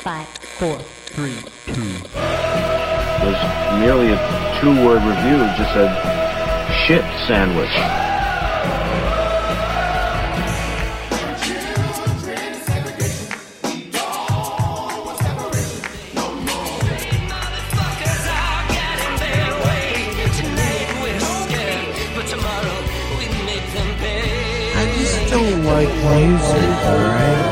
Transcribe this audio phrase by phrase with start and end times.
[0.00, 1.82] five, four, three, two.
[3.22, 3.36] was
[3.78, 5.44] merely a two-word review.
[5.44, 5.92] It just said
[6.86, 7.68] shit sandwich.
[24.72, 27.49] I just don't like music, alright?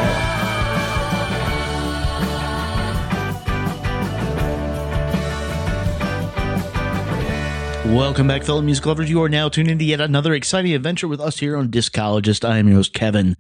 [7.89, 9.09] Welcome back, fellow music lovers.
[9.09, 12.45] You are now tuned into yet another exciting adventure with us here on Discologist.
[12.45, 13.35] I am your host, Kevin,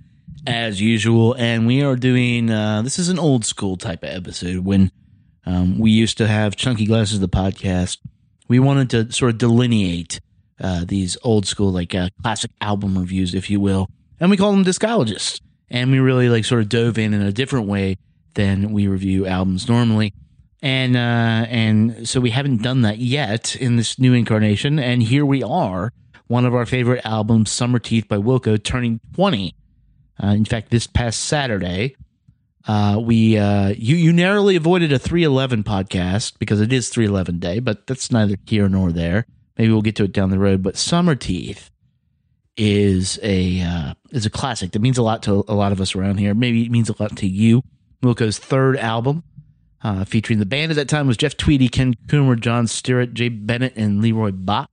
[0.46, 4.64] as usual, and we are doing uh, this is an old school type of episode
[4.64, 4.90] when
[5.44, 7.98] um, we used to have Chunky Glasses, the podcast.
[8.48, 10.18] We wanted to sort of delineate
[10.58, 14.52] uh, these old school, like uh, classic album reviews, if you will, and we call
[14.52, 15.40] them Discologists.
[15.68, 17.98] And we really like sort of dove in in a different way
[18.32, 20.14] than we review albums normally
[20.62, 24.78] and uh, and so we haven't done that yet in this new incarnation.
[24.78, 25.92] And here we are,
[26.26, 29.54] one of our favorite albums, "Summer Teeth" by Wilco, turning twenty.
[30.22, 31.94] Uh, in fact, this past Saturday,
[32.66, 37.06] uh, we uh, you you narrowly avoided a three eleven podcast because it is three
[37.06, 39.26] eleven day, but that's neither here nor there.
[39.56, 40.62] Maybe we'll get to it down the road.
[40.62, 41.70] But "Summer Teeth"
[42.56, 45.94] is a uh, is a classic that means a lot to a lot of us
[45.94, 46.34] around here.
[46.34, 47.62] Maybe it means a lot to you.
[48.02, 49.22] Wilco's third album
[49.82, 53.28] uh, featuring the band at that time was Jeff Tweedy, Ken Coomer, John Stirratt, Jay
[53.28, 54.70] Bennett, and Leroy Bach.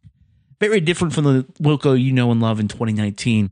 [0.60, 3.52] Very different from the Wilco you know and love in 2019.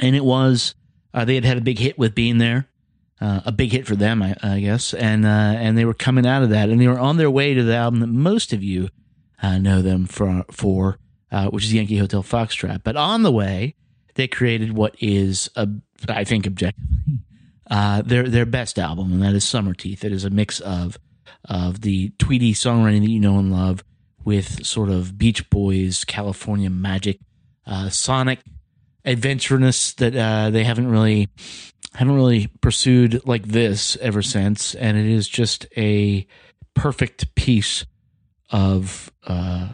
[0.00, 0.74] And it was,
[1.14, 2.68] uh, they had had a big hit with being there,
[3.20, 4.94] uh, a big hit for them, I, I guess.
[4.94, 7.54] And, uh, and they were coming out of that and they were on their way
[7.54, 8.88] to the album that most of you
[9.42, 10.98] uh, know them for, for
[11.30, 12.82] uh, which is Yankee Hotel Foxtrot.
[12.82, 13.74] But on the way,
[14.14, 15.48] they created what is,
[16.08, 17.22] I think, objectively
[17.72, 20.04] uh, their their best album, and that is Summer Teeth.
[20.04, 20.98] It is a mix of
[21.46, 23.82] of the Tweedy songwriting that you know and love
[24.26, 27.18] with sort of Beach Boys, California magic,
[27.66, 28.40] uh, sonic
[29.06, 31.30] adventureness that uh, they haven't really
[31.94, 36.26] haven't really pursued like this ever since, and it is just a
[36.74, 37.86] perfect piece
[38.50, 39.68] of uh,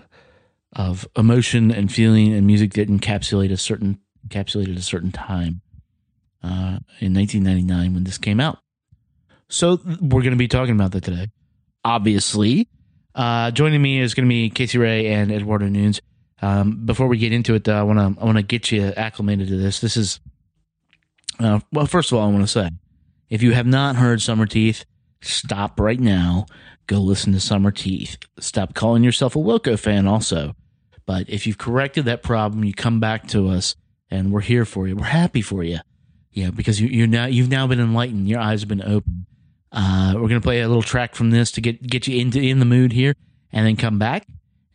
[0.73, 3.99] of emotion and feeling and music that encapsulate a certain
[4.29, 5.63] encapsulated a certain time
[6.43, 8.59] uh, in 1999 when this came out.
[9.49, 11.29] So we're going to be talking about that today.
[11.85, 12.69] Obviously,
[13.15, 16.01] uh, joining me is going to be Casey Ray and Eduardo Nunes.
[16.41, 18.93] Um, before we get into it, though, I want to I want to get you
[18.97, 19.81] acclimated to this.
[19.81, 20.21] This is
[21.41, 21.87] uh, well.
[21.87, 22.71] First of all, I want to say,
[23.29, 24.85] if you have not heard Summer Teeth,
[25.21, 26.47] stop right now.
[26.87, 28.19] Go listen to Summer Teeth.
[28.39, 30.07] Stop calling yourself a Wilco fan.
[30.07, 30.55] Also,
[31.07, 33.75] but if you've corrected that problem, you come back to us,
[34.11, 34.95] and we're here for you.
[34.95, 35.79] We're happy for you.
[36.39, 38.29] Yeah, because you, you're now you've now been enlightened.
[38.29, 39.27] Your eyes have been opened.
[39.73, 42.61] Uh, we're gonna play a little track from this to get get you into in
[42.61, 43.17] the mood here,
[43.53, 44.25] and then come back.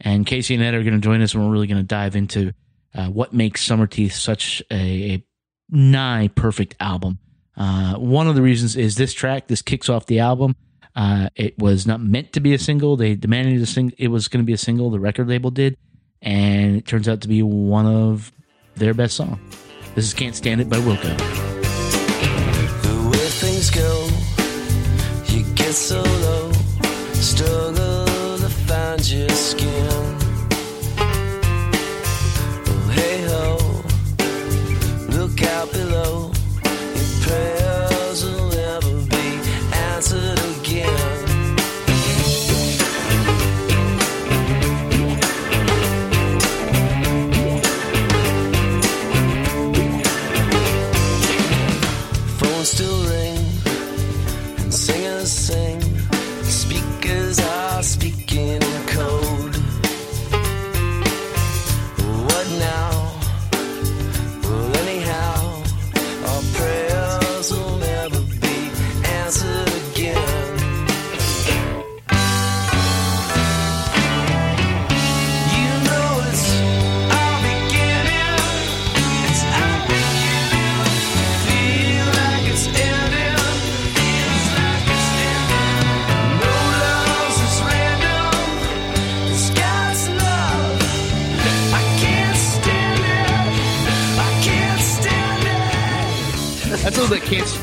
[0.02, 2.52] And Casey and Ed are gonna join us, and we're really gonna dive into
[2.94, 4.76] uh, what makes Summer Teeth such a,
[5.14, 5.26] a
[5.70, 7.18] nigh perfect album.
[7.56, 9.48] Uh, one of the reasons is this track.
[9.48, 10.58] This kicks off the album.
[10.98, 12.98] Uh, it was not meant to be a single.
[12.98, 13.94] They demanded a sing.
[13.98, 14.92] It was going to be a single.
[14.92, 15.78] The record label did,
[16.22, 18.34] and it turns out to be one of
[18.76, 19.40] their best songs.
[19.96, 21.43] This is "Can't Stand It" by Wilco.
[23.72, 24.08] Go,
[25.28, 26.52] you get so low,
[27.14, 30.03] struggle to find your skin.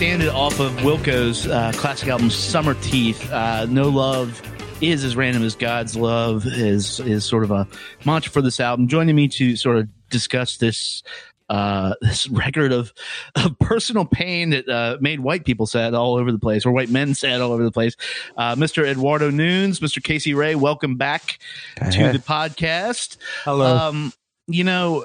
[0.00, 3.30] Stand it off of Wilco's uh, classic album Summer Teeth.
[3.30, 4.40] Uh, no love
[4.80, 7.68] is as random as God's love is is sort of a
[8.06, 8.88] mantra for this album.
[8.88, 11.02] Joining me to sort of discuss this
[11.50, 12.94] uh, this record of,
[13.34, 16.88] of personal pain that uh, made white people sad all over the place, or white
[16.88, 17.94] men sad all over the place.
[18.38, 18.86] Uh, Mr.
[18.86, 20.02] Eduardo Nunes, Mr.
[20.02, 21.40] Casey Ray, welcome back
[21.76, 23.18] to the podcast.
[23.44, 23.76] Hello.
[23.76, 24.14] Um,
[24.46, 25.04] you know,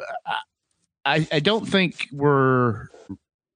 [1.03, 2.87] I, I don't think we're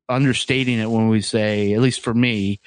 [0.09, 2.59] understating it when we say, at least for me,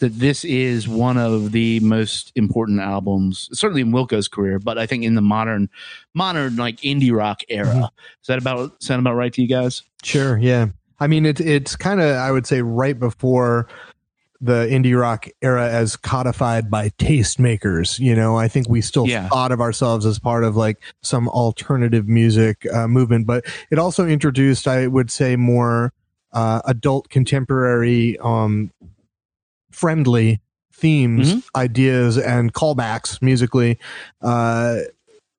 [0.00, 4.86] that this is one of the most important albums, certainly in Wilco's career, but I
[4.86, 5.68] think in the modern,
[6.14, 7.66] modern like indie rock era.
[7.66, 7.84] Mm-hmm.
[7.84, 9.82] Is that about sound about right to you guys?
[10.02, 10.36] Sure.
[10.36, 10.66] Yeah.
[11.00, 13.68] I mean, it's it's kind of I would say right before
[14.40, 17.98] the indie rock era as codified by tastemakers.
[17.98, 19.28] You know, I think we still Yeah.
[19.28, 24.06] thought of ourselves as part of like some alternative music uh, movement, but it also
[24.06, 25.92] introduced, I would say, more
[26.34, 28.70] uh, adult contemporary um,
[29.70, 30.40] friendly
[30.72, 33.78] themes, ideas, and callbacks musically.
[34.20, 34.80] Uh,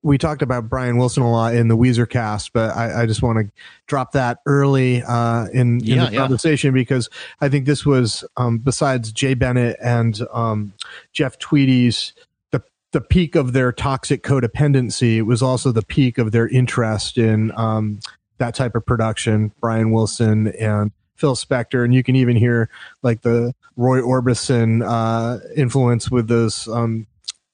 [0.02, 3.24] we talked about Brian Wilson a lot in the Weezer cast, but I, I just
[3.24, 3.52] want to
[3.88, 6.20] drop that early uh, in, in Yeah, the yeah.
[6.20, 7.10] conversation because
[7.42, 10.74] I think this was um, besides Jay Bennett and um,
[11.12, 12.14] Jeff Tweedy's
[12.52, 12.62] the
[12.92, 15.18] the peak of their toxic codependency.
[15.18, 18.00] It was also the peak of their interest in um,
[18.38, 19.52] that type of production.
[19.62, 22.70] Brian Wilson and Phil Spector, and you can even hear
[23.02, 27.08] like the Roy Orbison uh, influence with those um,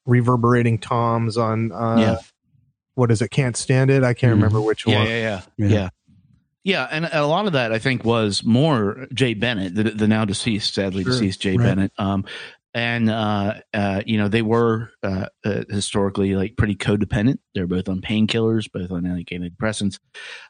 [0.06, 2.16] reverberating toms on uh, Yeah.
[2.96, 3.30] what is it?
[3.30, 4.04] Can't stand it.
[4.04, 4.36] I can't Mhm.
[4.38, 5.08] remember which Yeah, one.
[5.08, 5.68] yeah, yeah, Yeah.
[5.68, 5.90] yeah,
[6.64, 6.88] yeah.
[6.92, 10.74] And a lot of that I think was more Jay Bennett, the, the now deceased,
[10.74, 11.12] sadly Sure.
[11.14, 11.66] deceased Jay Right.
[11.66, 11.92] Bennett.
[12.00, 12.26] Um,
[12.74, 17.40] and uh, uh, you know they were uh, uh, historically like pretty codependent.
[17.54, 20.00] They're both on painkillers, both on like antidepressants,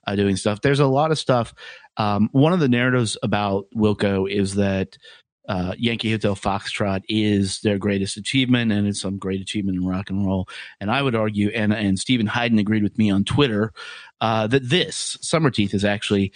[0.05, 0.61] uh, doing stuff.
[0.61, 1.53] There's a lot of stuff.
[1.97, 4.97] Um, one of the narratives about Wilco is that
[5.49, 10.09] uh, Yankee Hotel Foxtrot is their greatest achievement, and it's some great achievement in rock
[10.09, 10.47] and roll.
[10.79, 13.73] And I would argue, and and Steven Hyden agreed with me on Twitter,
[14.21, 16.31] that this Summer Teeth is actually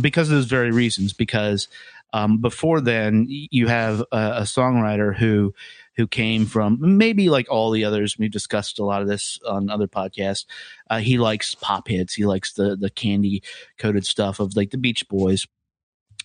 [0.00, 1.12] because of those very reasons.
[1.12, 1.68] Because
[2.12, 5.54] um, before then, you have a, a songwriter who
[5.96, 8.16] who came from maybe like all the others.
[8.16, 10.46] We've discussed a lot of this on other podcasts.
[10.88, 12.14] Uh, he likes pop hits.
[12.14, 13.42] He likes the the candy
[13.78, 15.46] coated stuff of like the Beach Boys.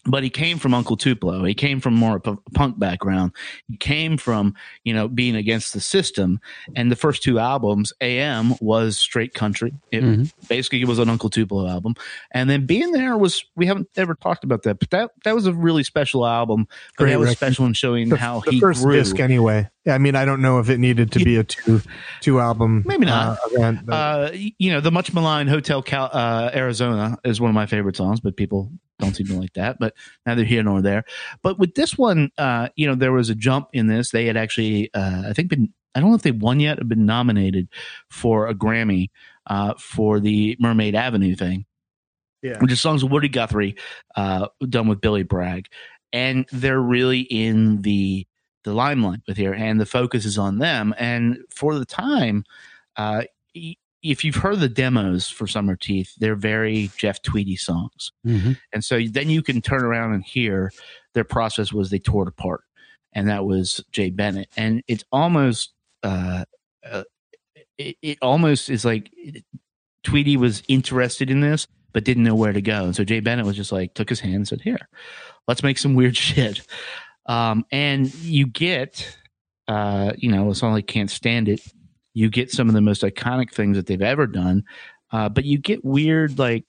[0.06, 1.46] But he came from Uncle Tupelo.
[1.46, 3.32] He came from more of a punk background.
[3.70, 4.54] He came from,
[4.84, 6.42] you know, being against the system.
[6.76, 9.74] And the first two albums, AM was straight country.
[9.94, 10.34] It Mhm.
[10.50, 11.96] basically it was an Uncle Tupelo album.
[12.32, 15.46] And then being there was we haven't ever talked about that, but that that was
[15.48, 16.68] a really special album.
[16.98, 17.38] But Great that was record.
[17.38, 18.96] special in showing The, how the he first grew.
[18.98, 19.70] disc, anyway.
[19.88, 21.82] I mean, I don't know if it needed to be a two
[22.20, 23.38] two album, Maybe not.
[23.38, 23.80] uh, event.
[23.90, 27.96] Uh, you know, the much maligned Hotel Cal- uh, Arizona is one of my favorite
[27.96, 28.70] songs, but people
[29.04, 29.78] don't seem to like that.
[29.80, 29.94] But
[30.26, 31.04] neither here nor there.
[31.42, 34.12] But with this one, uh, you know, there was a jump in this.
[34.12, 36.90] They had actually, uh, I think, been I don't know if they won yet, have
[36.90, 37.68] been nominated
[38.10, 39.10] for a Grammy
[39.48, 41.66] uh, for the Mermaid Avenue thing.
[42.42, 42.58] Yeah.
[42.60, 43.78] which is songs of Woody Guthrie,
[44.18, 45.68] uh, done with Billy Bragg,
[46.12, 48.28] and they're really in the
[48.66, 50.94] the limelight with here, and the focus is on them.
[50.98, 52.44] And for the time,
[52.98, 53.24] uh,
[54.04, 58.58] if you've heard the demos for Summer Teeth, they're very Jeff Tweedy songs, Mhm.
[58.74, 60.72] and so then you can turn around and hear
[61.14, 62.62] their process was they tore it apart,
[63.14, 65.74] and that was Jay Bennett, and it's almost.
[66.04, 66.44] Uh,
[66.86, 67.04] uh,
[67.78, 69.10] it, it almost is like
[70.04, 72.84] Tweedy was interested in this, but didn't know where to go.
[72.86, 74.90] And so Jay Bennett was just like, took his hand and said, Here,
[75.48, 76.62] let's make some weird shit.
[77.26, 79.18] Um, and you get,
[79.70, 81.62] uh, you know, a song like Can't Stand It.
[82.14, 84.64] You get some of the most iconic things that they've ever done,
[85.12, 86.66] uh, but you get weird, like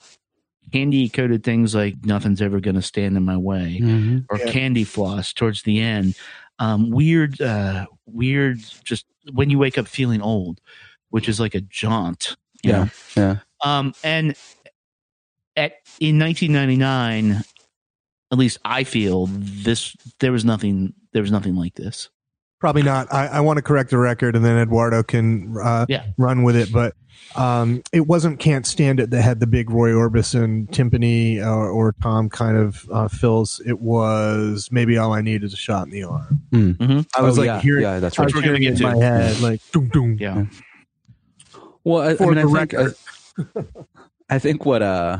[0.73, 4.25] candy coated things like Nothing's Ever Gonna Stand in My Way Mhm.
[4.31, 4.51] or Yeah.
[4.51, 6.15] Candy Floss towards the end.
[6.59, 10.61] Um, weird, uh, weird, just when you wake up feeling old,
[11.11, 12.37] which is like a jaunt.
[12.63, 12.89] you know?
[13.15, 13.23] Yeah.
[13.63, 13.79] Yeah.
[13.79, 14.35] Um, and
[15.55, 17.43] at in 1999,
[18.33, 22.09] at least I feel this there was nothing there was nothing like this.
[22.61, 23.13] Probably not.
[23.13, 26.07] I, I want to correct the record, and then Eduardo can uh, Yeah.
[26.17, 26.73] run with it.
[26.73, 26.95] But
[27.37, 31.95] um, it wasn't "Can't Stand It" that had the big Roy Orbison timpani or, or
[32.03, 33.61] tom kind of uh, fills.
[33.67, 36.41] It was maybe all I need is a shot in the arm.
[36.53, 37.07] Mhm.
[37.17, 38.27] I was Oh, like yeah, hearing, yeah, that's I right.
[38.27, 38.97] was we're gonna hearing it get in to.
[38.97, 40.17] my head, like doom doom.
[40.19, 40.45] Yeah,
[41.85, 42.87] Well, I, I For mean, I think, I.
[44.31, 45.19] I think what uh,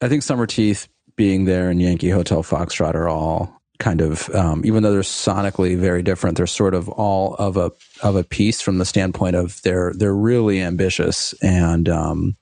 [0.00, 0.86] I think Summer Teeth
[1.16, 5.76] being there and Yankee Hotel Foxtrot are all kind of, um, even though they're sonically
[5.76, 9.60] very different, they're sort of all of a of a piece from the standpoint of
[9.62, 12.36] they're they're really ambitious and um,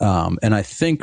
[0.00, 1.02] um, and I think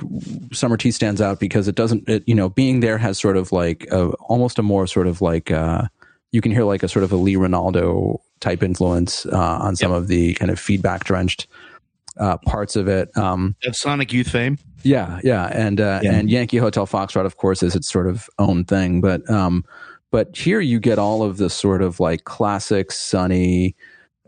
[0.51, 3.51] Summer Teeth stands out because it doesn't, it, you know, being there has sort of
[3.51, 5.83] like a, almost a more sort of like uh,
[6.31, 9.91] you can hear like a sort of a Lee Ranaldo type influence uh, on some
[9.91, 11.47] of the kind of feedback drenched
[12.19, 13.15] uh, parts of it.
[13.17, 14.57] Um, of Sonic Youth fame.
[14.83, 16.13] Yeah, yeah, and uh, Yeah.
[16.13, 19.01] and Yankee Hotel Foxtrot, of course, is its sort of own thing.
[19.01, 19.65] But um,
[20.11, 23.75] but here you get all of this sort of like classic, sunny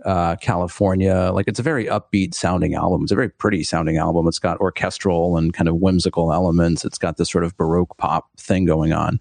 [0.05, 1.31] uh, California.
[1.33, 3.03] Like it's a very upbeat sounding album.
[3.03, 4.27] It's a very pretty sounding album.
[4.27, 6.83] It's got orchestral and kind of whimsical elements.
[6.85, 9.19] It's got this sort of baroque pop thing going on.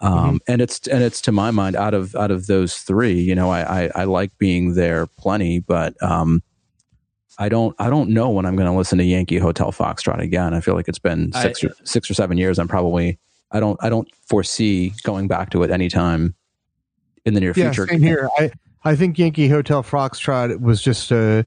[0.00, 3.34] Um, and it's and it's to my mind out of out of those three, you
[3.34, 6.42] know, I I, I like being there plenty, but um,
[7.38, 10.54] I don't I don't know when I'm going to listen to Yankee Hotel Foxtrot again.
[10.54, 12.58] I feel like it's been I- six or six or seven years.
[12.58, 13.18] I'm probably
[13.50, 16.34] I don't I don't foresee going back to it anytime
[17.24, 17.86] in the near Yeah, future.
[17.86, 18.28] same here.
[18.38, 18.50] I
[18.84, 21.44] I think Yankee Hotel Foxtrot was just a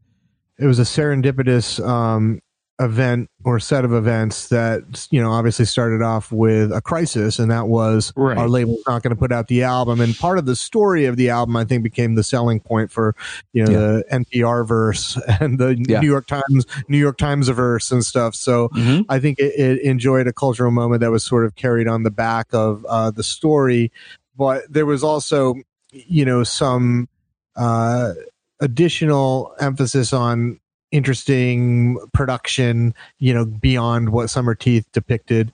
[0.58, 2.40] it was a serendipitous um,
[2.80, 7.52] event or set of events that you know obviously started off with a crisis, and
[7.52, 8.38] that was Right.
[8.38, 10.00] our label's not going to put out the album.
[10.00, 13.16] And part of the story of the album, I think, became the selling point for
[13.54, 16.00] you know the NPR verse and the Yeah.
[16.00, 18.34] New York Times New York Times verse and stuff.
[18.36, 19.06] So Mhm.
[19.10, 22.12] I think it, it enjoyed a cultural moment that was sort of carried on the
[22.12, 23.92] back of uh, the story,
[24.38, 25.56] but there was also,
[25.92, 27.10] you know, some
[27.58, 28.14] uh,
[28.62, 30.60] additional emphasis on
[30.92, 35.52] interesting production, you know, beyond what Summer Teeth depicted.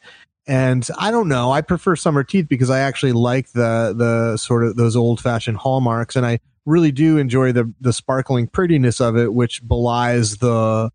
[0.47, 1.51] And I don't know.
[1.51, 5.57] I prefer Summer Teeth because I actually like the the sort of those old fashioned
[5.57, 10.91] hallmarks, and I really do enjoy the the sparkling prettiness of it, which belies the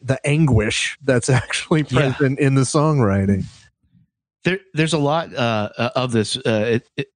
[0.00, 2.12] the anguish that's actually Yeah.
[2.12, 3.44] present in the songwriting.
[4.44, 6.36] there there's a lot uh, uh, of this.
[6.36, 7.08] Uh, it, it,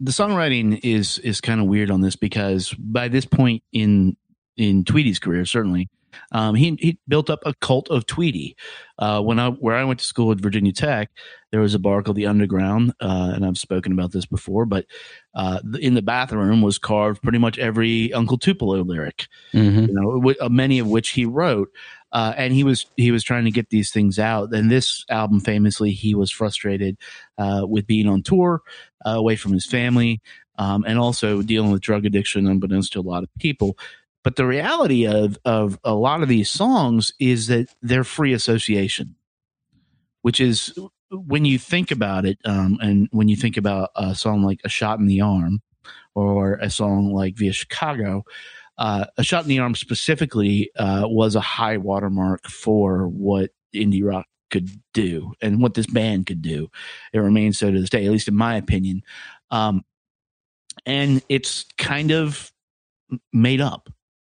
[0.00, 4.16] the songwriting is is kind of weird on this because by this point in
[4.56, 5.88] in Tweedy's career, certainly,
[6.32, 8.54] um, he he built up a cult of Tweedy.
[8.98, 11.10] Uh, when I where I went to school at Virginia Tech,
[11.50, 14.66] there was a bar called the Underground, uh, and I've spoken about this before.
[14.66, 14.84] But
[15.34, 19.88] uh, the- in the bathroom was carved pretty much every Uncle Tupelo lyric Mhm.
[19.88, 21.68] you know, wh- uh, many of which he wrote.
[22.12, 24.52] Uh, and he was he was trying to get these things out.
[24.52, 26.98] And this album, famously, he was frustrated
[27.38, 28.60] uh, with being on tour,
[29.06, 30.20] uh, away from his family,
[30.58, 33.78] um, and also dealing with drug addiction, unbeknownst to a lot of people.
[34.24, 39.16] But the reality of of a lot of these songs is that they're free association,
[40.22, 40.78] which is
[41.10, 44.68] when you think about it, um, and when you think about a song like "A
[44.68, 45.60] Shot in the Arm"
[46.14, 48.24] or a song like "Via Chicago,"
[48.78, 54.04] uh, a shot in the arm specifically uh, was a high watermark for what indie
[54.04, 56.68] rock could do and what this band could do.
[57.12, 59.02] It remains so to this day, at least in my opinion.
[59.50, 59.84] Um,
[60.86, 62.52] and it's kind of
[63.32, 63.88] made up.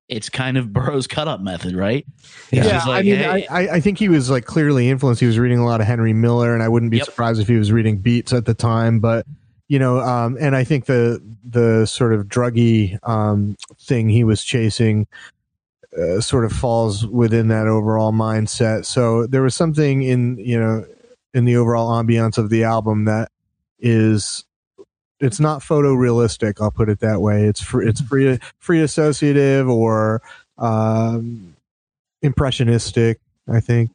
[0.08, 2.06] It's kind of Burroughs cut up method, right?
[2.50, 5.20] He's Yeah, like, I mean, hey- I, I I think he was like clearly influenced.
[5.20, 7.06] He was reading a lot of Henry Miller, and I wouldn't be Yep.
[7.06, 9.00] surprised if he was reading Beats at the time.
[9.00, 9.26] But
[9.68, 14.42] you know, um, and I think the the sort of druggy um, thing he was
[14.42, 15.06] chasing
[15.98, 18.86] uh, sort of falls within that overall mindset.
[18.86, 20.86] So there was something in you know
[21.34, 23.30] in the overall ambiance of the album that
[23.78, 24.44] is
[25.20, 26.60] it's not photorealistic.
[26.60, 27.44] I'll put it that way.
[27.44, 30.22] It's free, it's free free associative or
[30.58, 31.54] um,
[32.22, 33.20] impressionistic.
[33.50, 33.90] I think,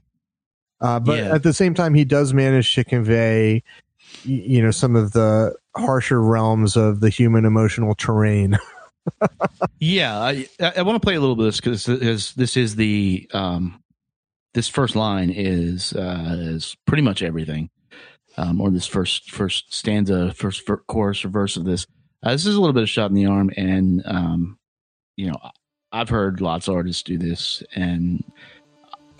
[0.82, 1.36] uh, but Yeah.
[1.36, 3.64] at the same time, he does manage to convey
[4.24, 8.58] you know some of the harsher realms of the human emotional terrain.
[9.80, 13.30] Yeah, I I want to play a little bit of this because this is the
[13.34, 13.82] um
[14.54, 17.70] this first line is uh is pretty much everything,
[18.38, 21.86] um or this first first stanza, first chorus or verse of this.
[22.22, 24.58] Uh, this is a little bit of shot in the arm, and um
[25.16, 25.38] you know
[25.92, 28.24] I've heard lots of artists do this, and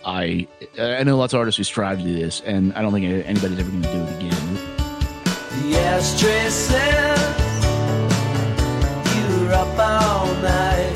[0.04, 3.06] I I know lots of artists who strive to do this, and I don't think
[3.06, 4.58] anybody's ever going to do it again.
[5.94, 7.64] Ashtray says
[9.14, 10.92] you were up all night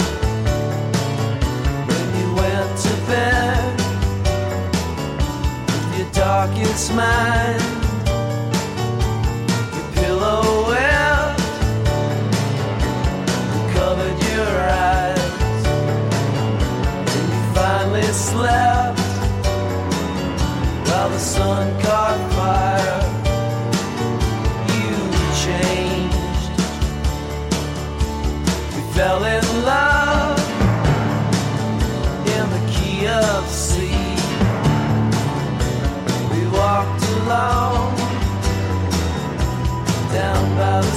[1.87, 3.81] when you went to bed
[5.67, 7.78] with your darkest mind.
[21.39, 23.01] Sun caught fire
[24.75, 24.95] you
[25.45, 26.53] changed.
[28.75, 30.41] We fell in love
[32.37, 33.73] in the key of C.
[36.33, 37.89] We walked along
[40.19, 40.97] down by the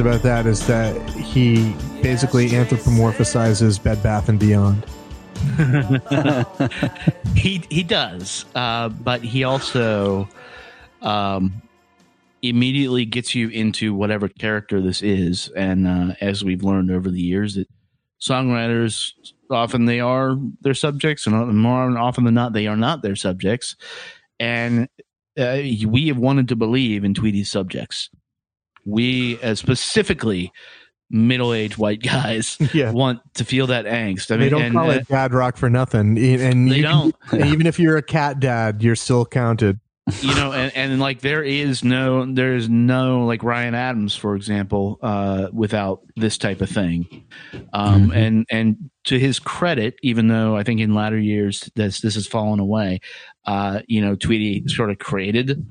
[0.00, 4.86] About that is that he basically anthropomorphizes Bed Bath and Beyond.
[7.36, 10.26] he he does, uh, but he also
[11.02, 11.60] um,
[12.40, 15.48] immediately gets you into whatever character this is.
[15.54, 17.68] And uh, as we've learned over the years, that
[18.22, 19.12] songwriters
[19.50, 23.76] often they are their subjects, and more often than not, they are not their subjects.
[24.38, 24.88] And
[25.38, 28.08] uh, we have wanted to believe in Tweedy's subjects.
[28.90, 30.52] We uh, specifically
[31.12, 32.92] middle-aged white guys Yeah.
[32.92, 34.30] want to feel that angst.
[34.30, 36.16] I They mean, don't and, call uh, it dad rock for nothing.
[36.18, 37.14] And They don't.
[37.32, 39.80] even if you're a cat dad, you're still counted.
[40.22, 44.34] you know and, and like there is no there is no like ryan adams for
[44.34, 47.26] example uh without this type of thing
[47.72, 52.14] um and and to his credit even though i think in latter years this this
[52.16, 52.98] has fallen away
[53.44, 55.64] uh you know tweedy sort of created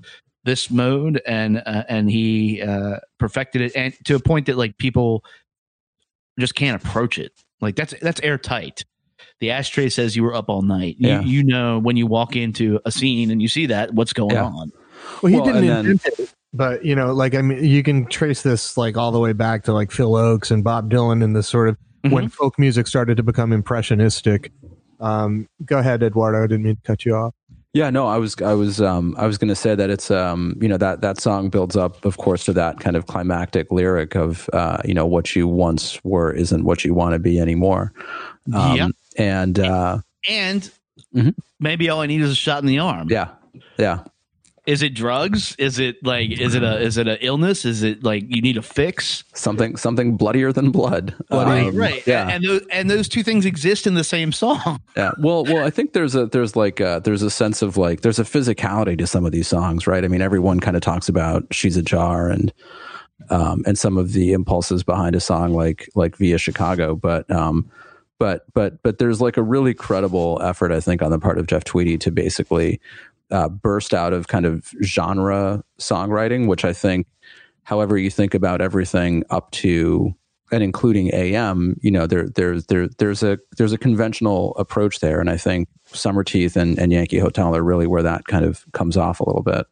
[0.45, 4.77] this mode and uh, and he uh perfected it and to a point that like
[4.77, 5.23] people
[6.39, 7.31] just can't approach it
[7.61, 8.85] like that's that's airtight
[9.41, 10.95] the ashtray says you were up all night.
[10.97, 11.21] You, Yeah.
[11.21, 14.45] you know when you walk into a scene and you see that what's going Yeah.
[14.45, 14.71] on.
[15.21, 17.81] Well, he Well, didn't and then- invent it, but you know, like I mean, you
[17.83, 21.23] can trace this like all the way back to like Phil Ochs and Bob Dylan
[21.23, 21.77] and the sort of
[22.11, 24.51] when folk music started to become impressionistic.
[25.01, 26.43] Um, go ahead, Eduardo.
[26.43, 27.33] I didn't mean to cut you off.
[27.73, 30.57] Yeah, no, I was, I was, um, I was going to say that it's, um,
[30.59, 34.15] you know, that that song builds up, of course, to that kind of climactic lyric
[34.15, 37.93] of, uh, you know, what you once were isn't what you want to be anymore.
[38.55, 38.87] Um, Yeah.
[39.17, 40.69] and uh, And
[41.15, 41.35] Mhm.
[41.59, 43.07] maybe all I need is a shot in the arm.
[43.09, 43.29] yeah,
[43.77, 43.99] yeah,
[44.69, 45.55] Is it drugs?
[45.57, 47.65] Is it like is it a is it a illness?
[47.65, 49.23] Is it like you need a fix?
[49.33, 51.15] something, something bloodier than blood.
[51.31, 52.05] right, Um, right.
[52.05, 54.79] Yeah, And those and those two things exist in the same song.
[54.95, 55.11] Yeah.
[55.17, 58.19] Well, well, I think there's a there's like a, there's a sense of like there's
[58.19, 60.05] a physicality to some of these songs, right?
[60.05, 62.53] I mean, everyone kind of talks about "She's a Jar" and
[63.31, 67.71] um, and some of the impulses behind a song like like "Via Chicago," but um,
[68.19, 71.47] but but but there's like a really credible effort, I think, on the part of
[71.47, 72.79] Jeff Tweedy to basically
[73.31, 77.07] uh, burst out of kind of genre songwriting, which I think,
[77.63, 80.13] however you think about everything up to
[80.51, 85.19] and including AM, you know, there there's there there's a there's a conventional approach there,
[85.19, 88.65] and I think Summer Teeth and, and Yankee Hotel are really where that kind of
[88.73, 89.67] comes off a little bit.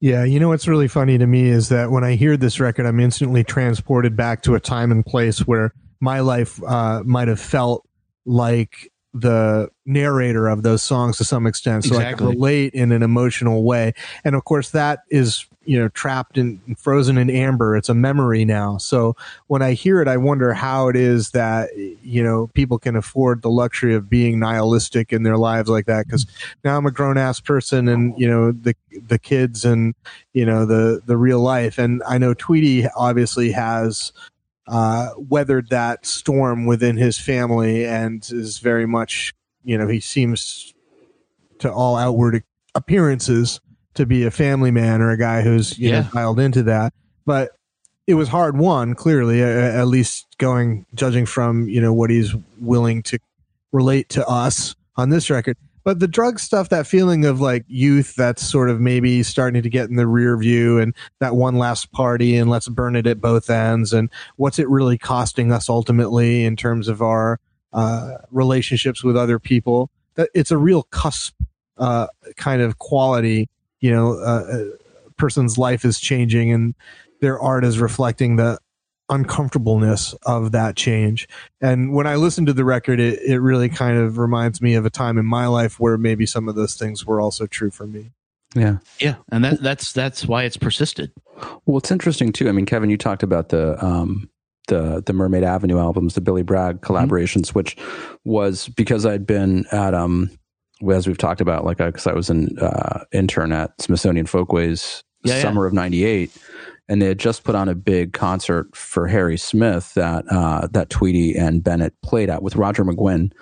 [0.00, 2.86] Yeah, you know what's really funny to me is that when I hear this record,
[2.86, 7.40] I'm instantly transported back to a time and place where my life uh, might have
[7.40, 7.88] felt
[8.26, 13.02] like the narrator of those songs to some extent, so I can relate in an
[13.02, 13.94] emotional way.
[14.24, 17.76] And of course, that is you know trapped in frozen in amber.
[17.76, 18.76] It's a memory now.
[18.78, 22.96] So when I hear it, I wonder how it is that you know people can
[22.96, 26.06] afford the luxury of being nihilistic in their lives like that.
[26.06, 26.26] Because
[26.64, 28.74] now I'm a grown ass person, and you know the
[29.06, 29.94] the kids and
[30.32, 31.78] you know the the real life.
[31.78, 34.12] And I know Tweedy obviously has
[34.66, 40.72] uh, weathered that storm within his family and is very much you know he seems
[41.58, 42.42] to all outward
[42.74, 43.60] appearances
[43.94, 46.00] to be a family man or a guy who's you Yeah.
[46.02, 46.92] know dialed into that.
[47.26, 47.52] But
[48.06, 52.34] it was hard won clearly, uh, at least going judging from you know what he's
[52.60, 53.18] willing to
[53.72, 55.56] relate to us on this record.
[55.84, 59.68] But the drug stuff, that feeling of like youth that's sort of maybe starting to
[59.68, 63.20] get in the rear view and that one last party and let's burn it at
[63.20, 63.92] both ends.
[63.92, 67.38] And what's it really costing us ultimately in terms of our
[67.74, 69.90] uh, relationships with other people?
[70.14, 71.34] That it's a real cusp
[71.76, 73.50] uh, kind of quality.
[73.80, 74.64] You know, uh,
[75.06, 76.74] a person's life is changing and
[77.20, 78.58] their art is reflecting the
[79.08, 81.28] uncomfortableness of that change.
[81.60, 84.86] And when I listen to the record, it, it really kind of reminds me of
[84.86, 87.86] a time in my life where maybe some of those things were also true for
[87.86, 88.12] me.
[88.54, 88.78] Yeah.
[89.00, 91.10] Yeah, and that that's that's why it's persisted.
[91.66, 92.48] Well, it's interesting too.
[92.48, 94.30] I mean, Kevin, you talked about the um,
[94.68, 97.76] the the Mermaid Avenue albums, the Billy Bragg collaborations, which
[98.24, 100.30] was because I'd been at um,
[100.88, 105.34] as we've talked about, like because I was an uh, intern at Smithsonian Folkways Yeah,
[105.36, 105.42] yeah.
[105.42, 106.30] summer of '98,
[106.88, 110.90] and they had just put on a big concert for Harry Smith that uh, that
[110.90, 113.32] Tweedy and Bennett played at with Roger McGuinn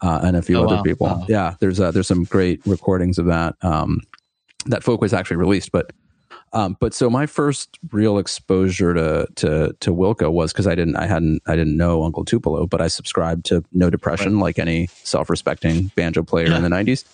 [0.00, 0.82] uh, and a few Oh, other wow.
[0.82, 1.06] people.
[1.06, 1.26] Wow.
[1.28, 4.00] Yeah, there's uh, there's some great recordings of that um,
[4.66, 5.92] that Folkways actually released, but.
[6.54, 10.96] Um, but so my first real exposure to to to Wilco was because I didn't
[10.96, 14.86] I hadn't I didn't know Uncle Tupelo, but I subscribed to No Depression like any
[15.04, 17.04] self respecting banjo player in the nineties.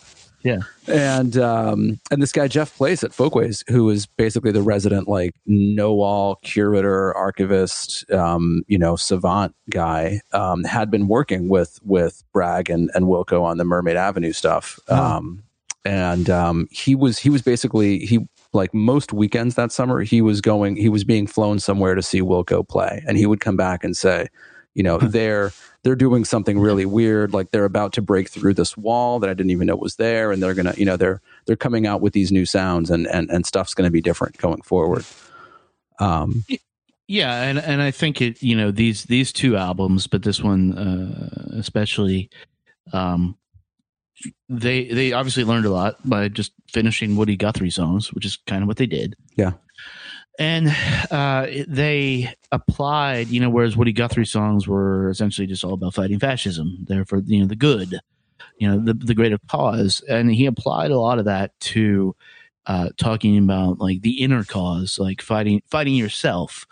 [0.45, 0.61] Yeah.
[0.87, 5.35] And um, and this guy Jeff Place at Folkways, who is basically the resident like
[5.47, 12.23] know all curator, archivist, um, you know, savant guy, um, had been working with with
[12.35, 14.79] Bragg and, and Wilco on the Mermaid Avenue stuff.
[14.91, 15.43] Um,
[15.87, 20.43] and um, he was he was basically he like most weekends that summer he was
[20.43, 23.83] going he was being flown somewhere to see Wilco play, and he would come back
[23.83, 24.29] and say,
[24.75, 28.77] you know, they're they're doing something really weird, like they're about to break through this
[28.77, 31.57] wall that I didn't even know was there, and they're gonna you know they're they're
[31.57, 35.05] coming out with these new sounds, and and and stuff's gonna be different going forward.
[35.99, 36.45] Um,
[37.07, 40.73] Yeah, and and I think it you know these these two albums, but this one
[40.77, 42.31] uh, especially,
[42.93, 43.37] um,
[44.49, 48.63] they they obviously learned a lot by just finishing Woody Guthrie songs, which is kind
[48.63, 49.17] of what they did.
[49.37, 49.53] Yeah.
[50.39, 50.75] And
[51.11, 56.19] uh, they applied, you know, whereas Woody Guthrie songs were essentially just all about fighting
[56.19, 58.01] fascism, they're for you know the good,
[58.59, 62.17] you know, the the greater cause, and he applied a lot of that to
[62.67, 66.67] uh, talking about like the inner cause, like fighting fighting yourself.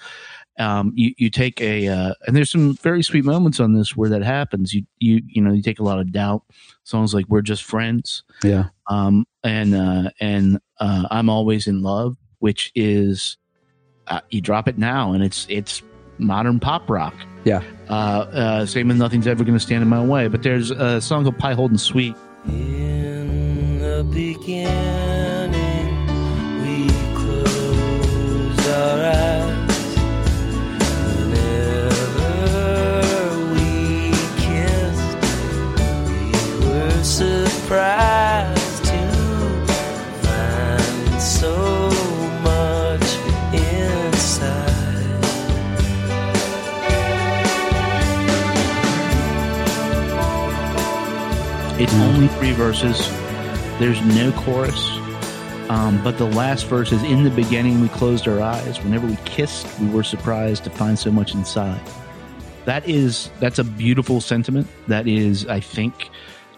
[0.58, 4.10] Um, you you take a uh, and there's some very sweet moments on this where
[4.10, 4.74] that happens.
[4.74, 6.42] You you you know you take a lot of doubt.
[6.84, 12.16] Songs like "We're Just Friends," yeah, um, and uh, and uh, "I'm Always in Love,"
[12.38, 13.38] which is
[14.08, 15.82] uh, you drop it now and it's it's
[16.18, 17.14] modern pop rock.
[17.44, 17.62] Yeah.
[17.88, 21.24] Uh, uh, same as "Nothing's Ever Gonna Stand in My Way," but there's a song
[21.24, 22.14] called "Pieholden Suite."
[22.46, 26.06] In the beginning,
[26.62, 29.96] we closed our eyes.
[31.82, 35.16] Whenever we kissed,
[36.08, 36.32] we
[36.66, 39.02] were surprised to
[40.22, 41.81] find so
[51.94, 53.08] only three verses.
[53.78, 54.90] There's no chorus.
[55.68, 58.82] Um, but the last verse is in the beginning we closed our eyes.
[58.82, 61.80] Whenever we kissed, we were surprised to find so much inside.
[62.64, 64.66] That is that's a beautiful sentiment.
[64.88, 66.10] That is, I think,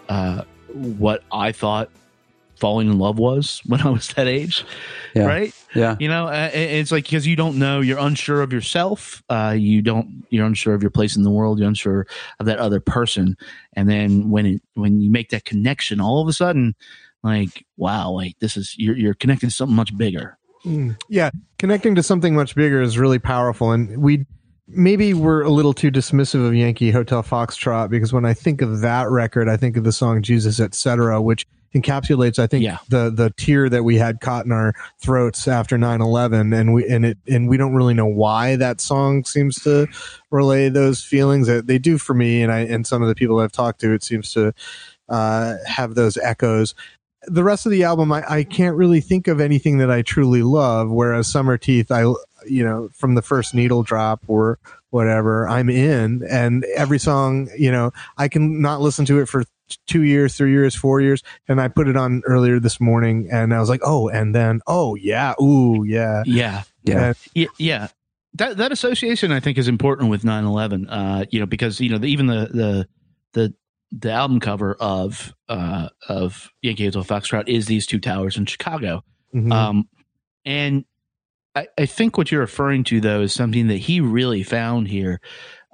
[0.09, 0.43] uh,
[0.73, 1.89] what I thought
[2.59, 4.65] falling in love was when I was that age.
[5.13, 5.25] Yeah.
[5.25, 5.53] Right?
[5.73, 9.23] yeah, You know, uh, it's like because you don't know, you're unsure of yourself.
[9.29, 11.59] Uh, you don't, you're unsure of your place in the world.
[11.59, 12.07] You're unsure
[12.39, 13.37] of that other person.
[13.73, 16.75] And then when it, when you make that connection, all of a sudden,
[17.23, 20.37] like, wow, like this is you're you're connected to something much bigger.
[20.63, 20.95] Mm.
[21.09, 24.25] Yeah, connecting to something much bigger is really powerful, and we
[24.67, 28.81] maybe we're a little too dismissive of Yankee Hotel Foxtrot because when I think of
[28.81, 32.77] that record, I think of the song Jesus Etc., which encapsulates, I think, Yeah.
[32.89, 37.05] the the tear that we had caught in our throats after 9-11 and we and
[37.05, 39.87] it and we don't really know why that song seems to
[40.31, 43.39] relay those feelings that they do for me and I and some of the people
[43.39, 44.53] I've talked to, it seems to
[45.09, 46.73] uh, have those echoes
[47.27, 50.43] the rest of the album, I, I can't really think of anything that I truly
[50.43, 50.91] love.
[50.91, 52.01] Whereas Summer Teeth, I,
[52.47, 54.59] you know, from the first needle drop or
[54.91, 56.23] whatever, I'm in.
[56.29, 59.43] And every song, you know, I can not listen to it for
[59.87, 61.23] two years, three years, four years.
[61.47, 64.61] And I put it on earlier this morning and I was like, oh, and then,
[64.67, 66.23] oh, yeah, ooh, yeah.
[66.25, 67.87] Yeah, yeah, yeah, yeah.
[68.35, 70.87] That that association I think is important with 9/11.
[70.89, 72.87] Uh, you know, because you know the, even the the
[73.31, 73.53] the
[73.91, 79.03] the album cover of uh of Yankee Hotel Foxtrot is these two towers in Chicago.
[79.33, 79.53] Mhm.
[79.53, 79.87] Um,
[80.43, 80.83] and
[81.55, 85.21] I, I think what you're referring to though is something that he really found here,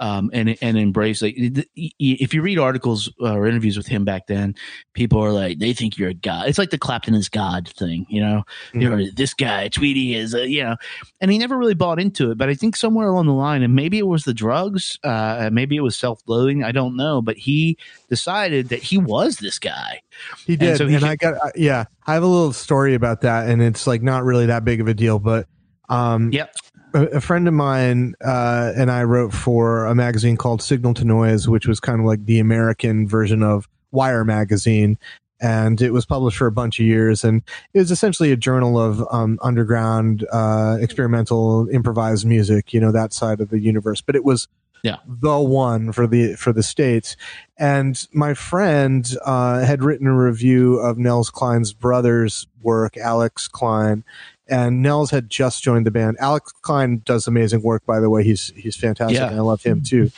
[0.02, 1.22] um, and and embraced.
[1.22, 1.64] Like, th- y-
[2.00, 4.56] y- if you read articles uh, or interviews with him back then,
[4.94, 6.50] people are like, they think you're a god.
[6.50, 8.44] It's like the Clapton is God thing, you know.
[8.74, 10.76] You're this guy, Tweedy is, a, you know,
[11.22, 12.38] and he never really bought into it.
[12.38, 15.76] But I think somewhere along the line, and maybe it was the drugs, uh, maybe
[15.76, 17.22] it was self loathing, I don't know.
[17.22, 17.78] But he
[18.10, 20.02] decided that he was this guy.
[20.48, 21.86] He did, and, so he I got uh, yeah.
[22.08, 24.88] I have a little story about that, and it's like not really that big of
[24.88, 25.48] a deal, but
[25.90, 26.56] um, Yep.
[26.94, 31.48] A, friend of mine uh, and I wrote for a magazine called Signal to Noise,
[31.48, 34.98] which was kind of like the American version of Wire magazine.
[35.40, 37.42] And it was published for a bunch of years, and
[37.74, 42.74] it was essentially a journal of um, underground, uh, experimental, improvised music.
[42.74, 44.02] You know that side of the universe.
[44.02, 44.48] But it was
[44.84, 44.98] Yeah.
[45.08, 47.16] the one for the for the states.
[47.58, 54.04] And my friend uh, had written a review of Nels Cline's brother's work, Alex Cline,
[54.52, 56.18] and Nels had just joined the band.
[56.20, 58.24] Alex Cline does amazing work, by the way.
[58.24, 59.18] He's he's fantastic.
[59.18, 59.30] Yeah.
[59.30, 60.12] and I love him too.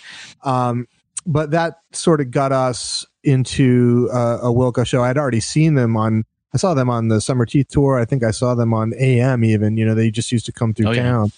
[0.43, 0.87] Um,
[1.25, 5.03] but that sort of got us into uh, a Wilco show.
[5.03, 6.25] I'd already seen them on.
[6.53, 7.99] I saw them on the Summer Teeth tour.
[7.99, 9.43] I think I saw them on AM.
[9.43, 11.03] Even you know they just used to come through Oh, yeah.
[11.03, 11.31] town.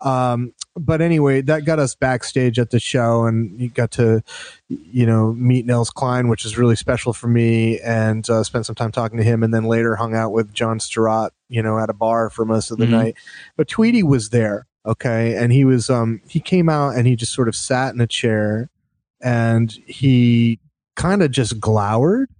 [0.00, 4.22] Um, but anyway, that got us backstage at the show, and you got to,
[4.68, 8.76] you know, meet Nels Cline, which is really special for me, and uh, spent some
[8.76, 11.90] time talking to him, and then later hung out with John Stirratt, you know, at
[11.90, 12.90] a bar for most of the Mhm.
[12.90, 13.14] night.
[13.56, 17.32] But Tweedy was there, okay, and he was, um, he came out and he just
[17.34, 18.70] sort of sat in a chair,
[19.20, 20.60] and he
[20.96, 22.30] kind of just glowered,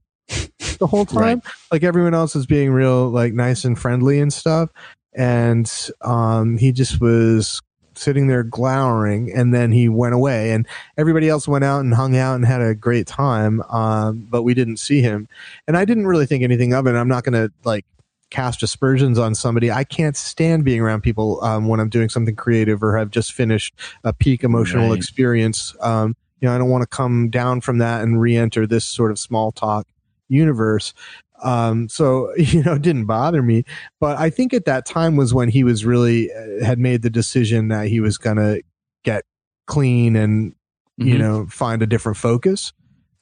[0.79, 1.43] the whole time.
[1.71, 4.71] Like everyone else was being real like nice and friendly and stuff.
[5.15, 5.71] And
[6.03, 7.61] um he just was
[7.95, 10.53] sitting there glowering and then he went away.
[10.53, 10.67] And
[10.97, 14.55] everybody else went out and hung out and had a great time um, but we
[14.55, 15.29] didn't see him.
[15.67, 16.95] And i didn't really think anything of it.
[16.95, 17.85] I'm not going to like
[18.31, 19.73] cast aspersions on somebody.
[19.73, 23.33] I can't stand being around people um, when i'm doing something creative or have just
[23.33, 24.97] finished a peak emotional Right.
[24.99, 25.75] experience.
[25.81, 29.11] Um, you know i don't want to come down from that and re-enter this sort
[29.11, 29.87] of small talk
[30.31, 30.95] universe
[31.43, 33.65] um, so you know it didn't bother me
[34.01, 37.11] but I think at that time was when he was really uh, had made the
[37.11, 38.63] decision that he was going to
[39.05, 39.25] get
[39.67, 40.55] clean and
[40.97, 41.19] you Mhm.
[41.19, 42.73] know find a different focus.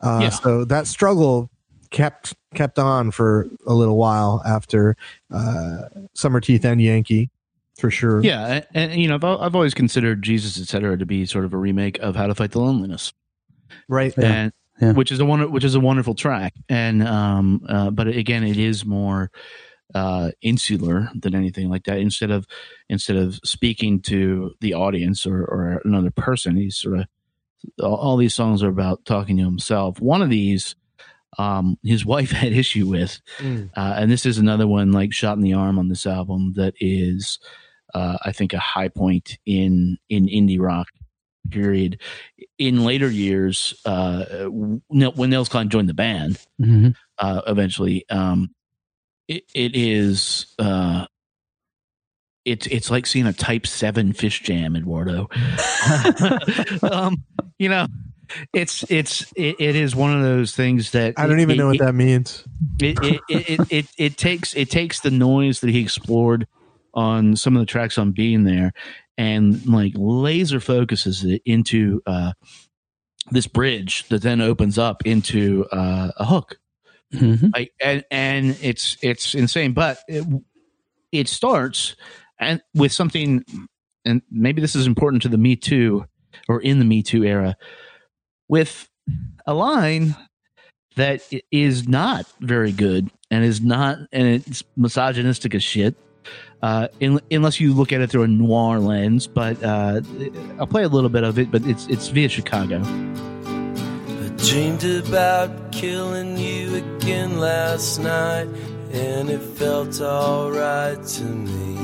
[0.01, 0.29] Uh, Yeah.
[0.31, 1.49] So that struggle
[1.91, 4.97] kept kept on for a little while after
[5.33, 5.83] uh,
[6.15, 7.31] Summer Teeth and Yankee,
[7.79, 8.21] for sure.
[8.23, 11.53] Yeah, and, and you know, I've, I've always considered Jesus, etc., to be sort of
[11.53, 13.13] a remake of How to Fight the Loneliness,
[13.89, 14.17] Right.
[14.19, 14.93] And Yeah.
[14.93, 16.55] which is a wonder, which is a wonderful track.
[16.69, 19.31] And um, uh, but again, it is more
[19.95, 21.99] uh, insular than anything like that.
[21.99, 22.47] Instead of
[22.89, 27.07] instead of speaking to the audience or, or another person, he's sort of
[27.83, 30.01] all, all these songs are about talking to himself.
[30.01, 30.75] One of these.
[31.39, 33.71] Um, his wife had issue with, Mm.
[33.77, 36.75] uh, and this is another one like shot in the arm on this album that
[36.81, 37.39] is
[37.95, 40.89] uh, I think a high point in in indie rock
[41.51, 42.01] period.
[42.59, 46.95] In later years, uh, when Nels Cline joined the band, Mhm.
[47.19, 48.51] uh, eventually, um,
[49.29, 51.07] it, it is uh,
[52.45, 55.29] it's it's like seeing a Type Seven Phish Jam, Eduardo.
[56.91, 57.23] um,
[57.59, 57.87] you know,
[58.53, 61.59] it's it's it, it is one of those things that I don't it- even it-
[61.59, 62.45] know what it- that means.
[62.81, 66.47] it it, it, it, it it takes it takes the noise that he explored
[66.99, 68.73] on some of the tracks on being there
[69.17, 72.33] and like laser focuses it into uh
[73.31, 76.59] this bridge that then opens up into uh, a hook
[77.15, 77.53] Mhm.
[77.55, 80.25] like and and it's it's insane but it,
[81.13, 81.97] it starts
[82.39, 83.45] and with something
[84.05, 86.05] and maybe this is important to the me too
[86.49, 87.57] or in the me too era
[88.49, 88.89] with
[89.47, 90.17] a line
[90.97, 91.43] that i-
[91.89, 95.97] not very good and is not and it's misogynistic as shit
[96.63, 100.01] uh, in, unless you look at it through a noir lens but uh,
[100.59, 102.83] i'll play a little bit of it but it's it's via chicago
[104.29, 108.49] I dreamed about killing you again last night,
[108.93, 111.77] and it felt alright to me.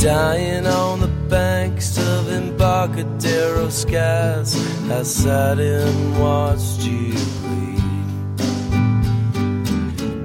[0.00, 4.56] Dying on the banks of Embarcadero skies,
[4.90, 7.39] I sat and watched you.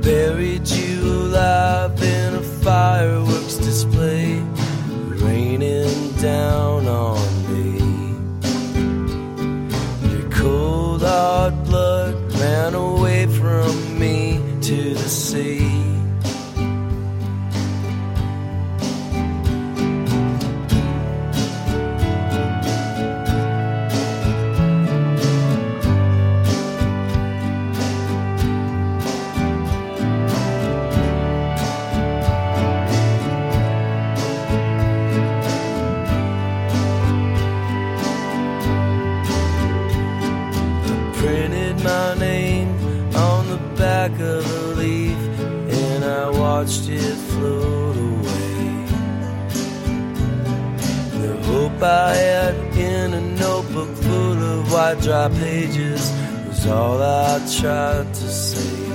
[0.05, 4.39] Buried you alive in a fireworks display,
[5.17, 7.17] raining down on
[7.49, 7.79] me.
[10.11, 15.94] Your cold hard blood ran away from me to the sea.
[51.85, 56.11] Had in a notebook full of white dry pages
[56.47, 58.89] was all I tried to say.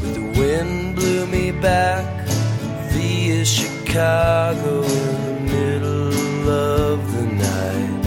[0.00, 2.28] But the wind blew me back
[2.92, 8.06] via Chicago in the middle of the night.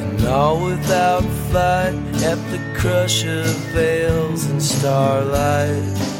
[0.00, 3.44] And all without flight at the crush of
[3.74, 6.17] veils and starlight.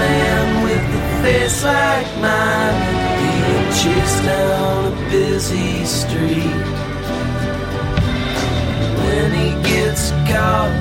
[0.00, 2.78] man with a face like mine
[3.18, 6.64] being chased down a busy street.
[9.02, 10.72] When he gets caught,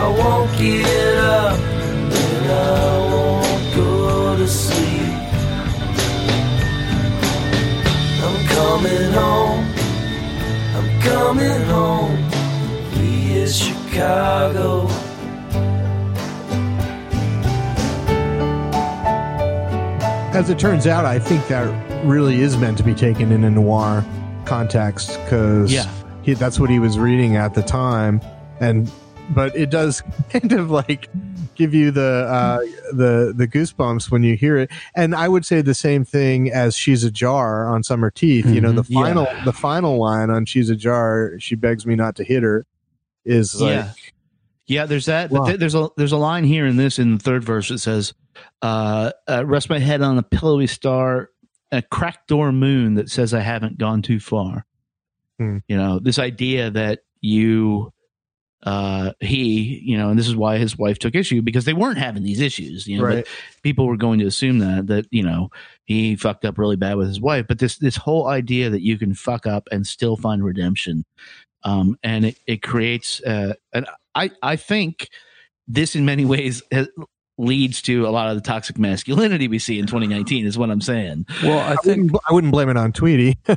[0.00, 1.58] I won't get up
[2.24, 5.16] and I won't go to sleep.
[8.24, 9.64] I'm coming home,
[10.76, 12.16] I'm coming home.
[12.94, 14.99] Via Chicago.
[20.40, 21.66] As it turns out, I think that
[22.06, 24.02] really is meant to be taken in a noir
[24.46, 25.86] context because Yeah.
[26.22, 28.22] he, that's what he was reading at the time,
[28.58, 28.90] and
[29.34, 31.10] but it does kind of like
[31.56, 34.70] give you the uh, the the goosebumps when you hear it.
[34.96, 38.62] And I would say the same thing as "She's a Jar" on "Summer Teeth." You
[38.62, 38.86] know, the Mhm.
[38.88, 39.02] Yeah.
[39.02, 42.64] final the final line on "She's a Jar," she begs me not to hit her,
[43.26, 43.90] is like yeah.
[44.70, 45.32] Yeah, there's that.
[45.32, 45.56] Wow.
[45.56, 48.14] There's a there's a line here in this in the third verse that says,
[48.62, 51.30] uh, uh, "Rest my head on a pillowy star,
[51.72, 54.64] a cracked door moon that says I haven't gone too far."
[55.40, 55.58] Hmm.
[55.66, 57.92] You know, this idea that you,
[58.62, 61.98] uh, he, you know, and this is why his wife took issue because they weren't
[61.98, 62.86] having these issues.
[62.86, 63.26] You know, right.
[63.64, 65.50] people were going to assume that that you know
[65.84, 68.96] he fucked up really bad with his wife but this this whole idea that you
[68.96, 71.04] can fuck up and still find redemption
[71.64, 73.54] um and it, it creates uh
[74.14, 75.08] i i think
[75.68, 76.88] this in many ways has,
[77.38, 80.80] leads to a lot of the toxic masculinity we see in 2019 is what i'm
[80.80, 81.24] saying.
[81.42, 83.38] Well, I I think wouldn't, I wouldn't blame it on Tweedy.
[83.48, 83.56] I'm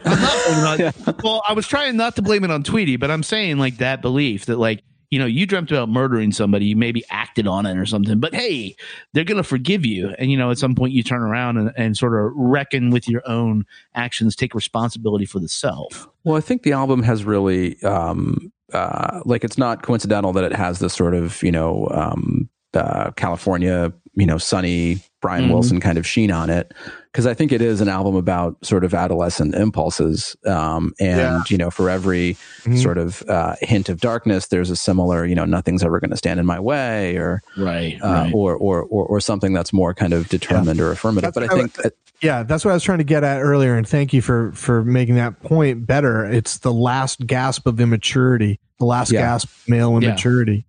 [0.64, 3.58] not blaming well i was trying not to blame it on tweedy but i'm saying
[3.58, 7.46] like that belief that like you know you dreamt about murdering somebody you maybe acted
[7.46, 8.76] on it or something but hey
[9.14, 10.14] they're going to forgive you.
[10.20, 13.08] And you know at some point you turn around and, and sort of reckon with
[13.08, 16.08] your own actions take responsibility for the self.
[16.24, 20.54] Well, I think the album has really, um, uh, like, it's not coincidental that it
[20.54, 25.54] has this sort of, you know, um, uh, California, you know, sunny Brian Mhm.
[25.54, 26.74] Wilson kind of sheen on it.
[27.14, 30.36] Cause I think it is an album about sort of adolescent impulses.
[30.48, 31.44] Um, and, Yeah.
[31.48, 32.82] you know, for every Mhm.
[32.82, 36.18] sort of, uh, hint of darkness, there's a similar, you know, nothing's ever going to
[36.18, 40.12] stand in my way or, right uh, or, or, or, or something that's more kind
[40.12, 41.34] of determined or affirmative.
[41.34, 43.42] That's but I what I think, Yeah, that's what I was trying to get at
[43.42, 46.26] earlier, and thank you for for making that point better.
[46.26, 49.20] It's the last gasp of immaturity, the last Yeah.
[49.22, 50.08] gasp of male Yeah.
[50.10, 50.66] immaturity.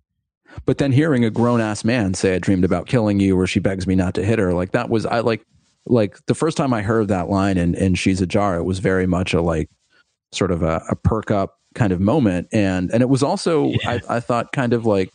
[0.65, 3.59] But then hearing a grown ass man say, I dreamed about killing you, or she
[3.59, 5.41] begs me not to hit her, like that was, I like,
[5.85, 8.79] like the first time I heard that line and in She's a Jar, it was
[8.79, 9.69] very much a like
[10.31, 12.47] sort of a, a perk up kind of moment.
[12.51, 15.11] And, and it was also, I, I thought kind of like,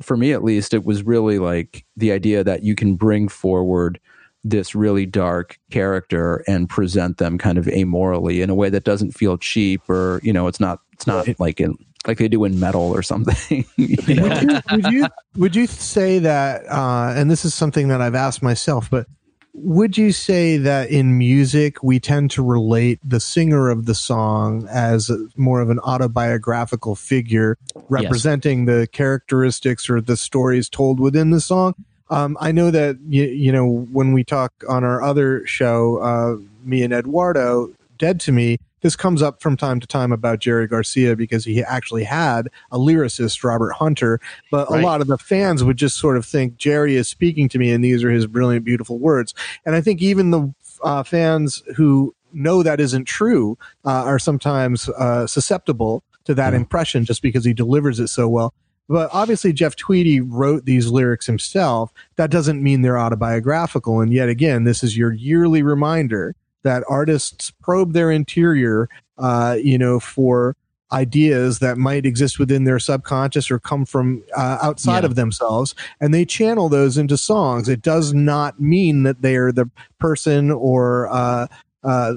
[0.00, 4.00] for me at least, it was really like the idea that you can bring forward
[4.44, 9.12] this really dark character and present them kind of amorally in a way that doesn't
[9.12, 11.76] feel cheap or, you know, it's not, it's not like in,
[12.06, 13.64] like they do in metal or something.
[13.76, 14.28] you know?
[14.28, 16.64] Would you, would you would you say that?
[16.68, 19.06] Uh, and this is something that I've asked myself, but
[19.54, 24.66] would you say that in music we tend to relate the singer of the song
[24.70, 31.40] as more of an autobiographical figure representing the characteristics or the stories told within the
[31.40, 31.74] song?
[32.08, 36.36] Um, I know that you, you know when we talk on our other show, uh,
[36.64, 40.66] me and Eduardo, Dead to Me, this comes up from time to time about Jerry
[40.66, 44.82] Garcia because he actually had a lyricist, Robert Hunter, but Right.
[44.82, 47.72] a lot of the fans would just sort of think Jerry is speaking to me
[47.72, 49.34] and these are his brilliant, beautiful words.
[49.64, 54.88] And I think even the uh, fans who know that isn't true uh, are sometimes
[54.90, 58.54] uh, susceptible to that impression just because he delivers it so well.
[58.88, 61.92] But obviously, Jeff Tweedy wrote these lyrics himself.
[62.16, 64.00] That doesn't mean they're autobiographical.
[64.00, 68.88] And yet again, this is your yearly reminder that artists probe their interior,
[69.18, 70.56] uh, you know, for
[70.92, 75.06] ideas that might exist within their subconscious or come from uh, outside Yeah.
[75.06, 77.68] of themselves, and they channel those into songs.
[77.68, 81.46] It does not mean that they are the person or uh,
[81.82, 82.14] uh,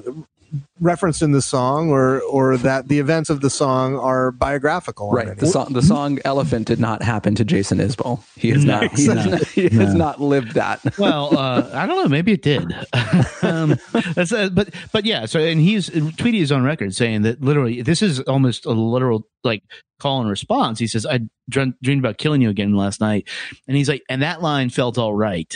[0.80, 5.12] referenced in the song, or or that the events of the song are biographical.
[5.12, 5.38] Right.
[5.38, 8.24] The song, the song "Elephant" did not happen to Jason Isbell.
[8.36, 8.92] He has not.
[8.98, 10.80] He, has, no, not, he has not lived that.
[10.98, 12.08] well, uh, I don't know.
[12.10, 12.64] Maybe it did.
[13.42, 13.78] um,
[14.14, 15.26] that's, uh, but but yeah.
[15.26, 19.28] So and he's Tweedy is on record saying that literally this is almost a literal
[19.44, 19.64] like
[20.00, 20.80] call and response.
[20.80, 23.28] He says, "I dreamed, dreamed about killing you again last night,"
[23.68, 25.54] and he's like, and that line felt all right.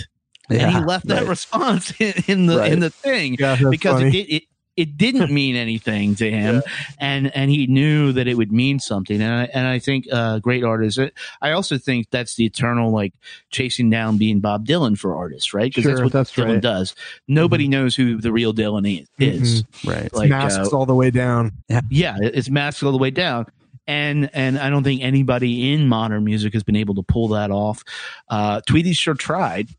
[0.50, 1.28] and he left that right.
[1.30, 2.72] response in, in the Right.
[2.72, 4.08] in the thing Yeah, because funny.
[4.08, 4.44] it did it.
[4.80, 6.64] It didn't mean anything to him,
[7.00, 9.22] and and he knew that it would mean something.
[9.22, 11.00] And I and I think uh, great artists.
[11.42, 13.14] I also think that's the eternal like
[13.52, 15.70] chasing down being Bob Dylan for artists, right?
[15.74, 16.52] Because that's what that's Dylan right.
[16.54, 16.60] Mm-hmm.
[16.62, 16.96] does.
[17.28, 19.08] Nobody knows who the real Dylan is.
[19.20, 19.64] is.
[19.86, 20.14] Right.
[20.14, 21.52] Like, masks uh, all the way down.
[21.90, 23.46] yeah, it- it's masked all the way down.
[23.88, 27.50] And and I don't think anybody in modern music has been able to pull that
[27.50, 27.84] off.
[28.30, 29.70] Uh, Tweedy sure tried,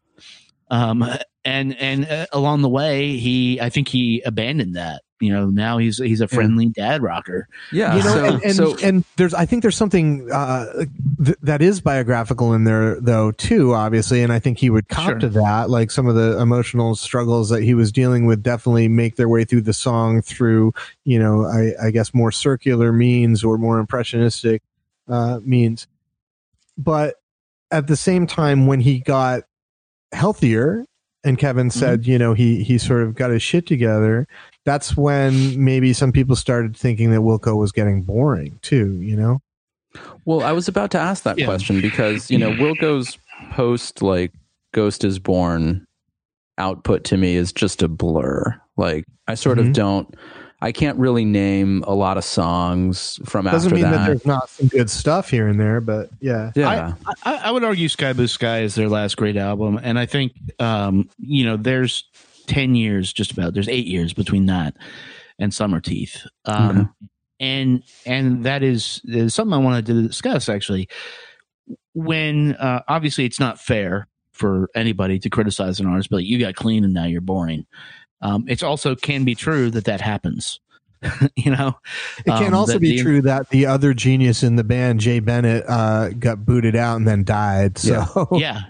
[0.69, 1.05] um,
[1.45, 5.03] and and uh, along the way, he I think he abandoned that.
[5.23, 7.47] You know, now he's he's a friendly dad rocker.
[7.73, 7.95] Yeah.
[7.97, 10.87] you know, so, and, and, so and there's, I think there's something uh,
[11.23, 13.75] th- that is biographical in there, though, too.
[13.75, 15.19] Obviously, and I think he would cop Sure.
[15.19, 15.69] to that.
[15.69, 19.45] Like some of the emotional struggles that he was dealing with, definitely make their way
[19.45, 20.73] through the song through,
[21.05, 24.63] you know, I, I guess more circular means or more impressionistic
[25.07, 25.87] uh, means.
[26.79, 27.17] but
[27.71, 29.43] at the same time, when he got
[30.13, 30.87] healthier,
[31.25, 34.27] and Kevin said, you know, he he sort of got his shit together.
[34.65, 39.01] That's when maybe some people started thinking that Wilco was getting boring too.
[39.01, 39.41] You know.
[40.25, 41.47] Well, I was about to ask that Yeah.
[41.47, 43.19] question because, you know, Wilco's
[43.51, 44.33] post like
[44.73, 45.85] Ghost is Born
[46.59, 48.61] output to me is just a blur.
[48.77, 49.61] Like I sort Mhm.
[49.69, 50.15] of don't
[50.63, 53.99] I can't really name a lot of songs from Doesn't after mean that.
[53.99, 54.07] that.
[54.07, 56.53] there's not some good stuff here and there, but yeah.
[56.55, 56.95] yeah.
[57.25, 60.33] I, I would argue Sky Blue Sky is their last great album, and I think
[60.59, 62.05] um, you know there's
[62.47, 64.77] ten years, just about there's eight years between that
[65.39, 66.95] and Summer Teeth, um,
[67.39, 70.89] and and that is, is something I wanted to discuss actually.
[71.95, 76.39] When uh, obviously it's not fair for anybody to criticize an artist, but like, you
[76.39, 77.67] got clean and now you're boring.
[78.23, 80.61] Um, it's also can be true that that happens.
[81.37, 81.75] you know,
[82.19, 85.19] It can Um, also be the- true that the other genius in the band, Jay
[85.21, 87.79] Bennett, uh, got booted out and then died.
[87.79, 88.63] So yeah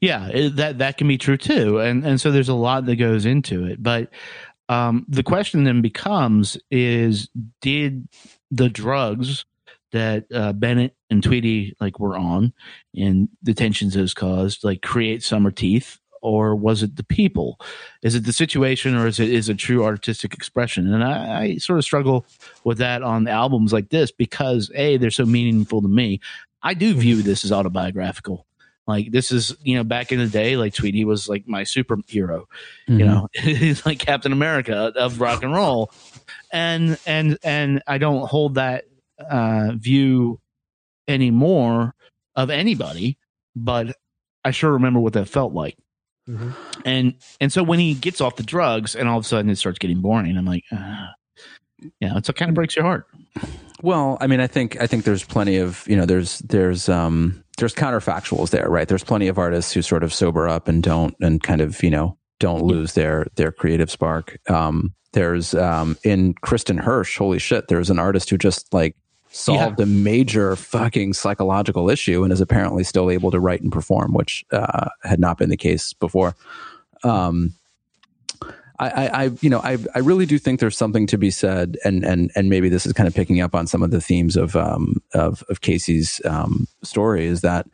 [0.00, 2.96] yeah it- that that can be true too and and so there's a lot that
[2.96, 4.10] goes into it but
[4.68, 7.28] um the question then becomes is
[7.60, 8.08] did
[8.50, 9.44] the drugs
[9.92, 12.52] that uh, Bennett and Tweedy like were on
[12.96, 17.58] and the tensions those caused like create summer teeth or was it the people
[18.02, 21.56] is it the situation or is it is it true artistic expression and I, I
[21.56, 22.26] sort of struggle
[22.64, 26.20] with that on albums like this because a they're so meaningful to me
[26.62, 28.46] I do view this as autobiographical
[28.86, 32.46] like this is, you know, back in the day, like Tweedy was like my superhero.
[32.88, 33.06] You Mhm.
[33.06, 35.92] know, he's like Captain America of rock and roll,
[36.52, 38.86] and and and I don't hold that
[39.20, 40.40] uh, view
[41.06, 41.94] anymore
[42.34, 43.18] of anybody,
[43.54, 43.96] but
[44.44, 45.76] I sure remember what that felt like.
[46.30, 46.54] Mhm.
[46.84, 49.56] And and so when he gets off the drugs, and all of a sudden it
[49.56, 51.06] starts getting boring, I'm like, uh,
[52.00, 53.06] yeah, it's, it kind of breaks your heart.
[53.82, 57.42] Well, I mean, I think I think there's plenty of you know there's there's um
[57.58, 58.86] there's counterfactuals there, right?
[58.86, 61.90] There's plenty of artists who sort of sober up and don't and kind of you
[61.90, 64.38] know don't lose their their creative spark.
[64.48, 68.94] Um, there's um in Kristin Hersh, holy shit, there's an artist who just like
[69.30, 74.12] solved a major fucking psychological issue and is apparently still able to write and perform,
[74.12, 76.34] which uh, had not been the case before.
[77.04, 77.54] Um,
[78.80, 81.76] I, I, I, you know, I, I really do think there's something to be said,
[81.84, 84.36] and and and maybe this is kind of picking up on some of the themes
[84.36, 87.66] of um of of Casey's um story is that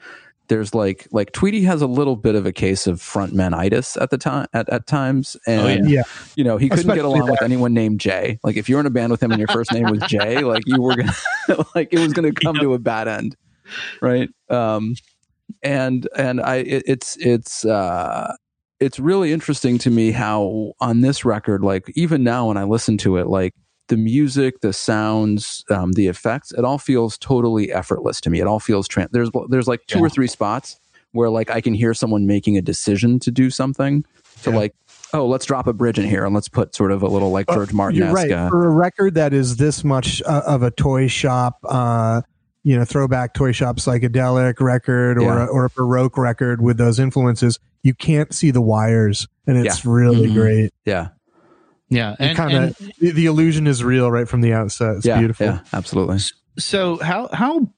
[0.48, 4.18] there's like like Tweedy has a little bit of a case of frontmanitis at the
[4.18, 6.02] time at, at times, and yeah.
[6.36, 8.38] you know he couldn't get Especially along with anyone named Jay.
[8.42, 10.38] Like if you were in a band with him and your first name was Jay,
[10.44, 11.14] like you were gonna
[11.74, 13.36] like it was gonna come to a bad end,
[14.00, 14.28] right?
[14.48, 14.94] Um,
[15.62, 18.34] and and I it, it's it's uh
[18.78, 22.98] it's really interesting to me how on this record, like even now when I listen
[22.98, 23.54] to it, like
[23.88, 28.40] the music, the sounds, um, the effects, it all feels totally effortless to me.
[28.40, 30.04] It all feels tran there's there's like two Yeah.
[30.06, 30.78] or three spots
[31.12, 34.04] where like I can hear someone making a decision to do something.
[34.42, 34.56] To Yeah.
[34.56, 34.74] like,
[35.14, 37.46] oh, let's drop a bridge in here and let's put sort of a little like
[37.48, 38.30] George Martin You're right.
[38.30, 38.50] esque.
[38.50, 42.20] For a record that is this much uh, of a toy shop, uh,
[42.64, 45.44] you know, throwback toy shop psychedelic record or, Yeah.
[45.44, 49.26] a, or a Baroque record with those influences, you can't see the wires.
[49.46, 50.34] And it's really Mhm.
[50.34, 50.70] great.
[50.84, 51.08] yeah,
[51.88, 54.96] Yeah, and, kind of the, the illusion is real right from the outset.
[54.96, 55.46] It's yeah, beautiful.
[55.46, 56.18] yeah, absolutely.
[56.58, 57.70] so how how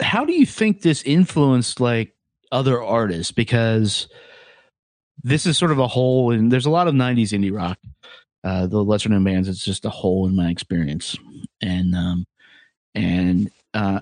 [0.00, 2.14] how do you think this influenced like
[2.52, 4.08] other artists because
[5.22, 7.78] this is sort of a hole and there's a lot of 90s indie rock
[8.44, 11.16] uh the lesser known bands it's just a hole in my experience
[11.60, 12.24] and um
[12.94, 14.00] and uh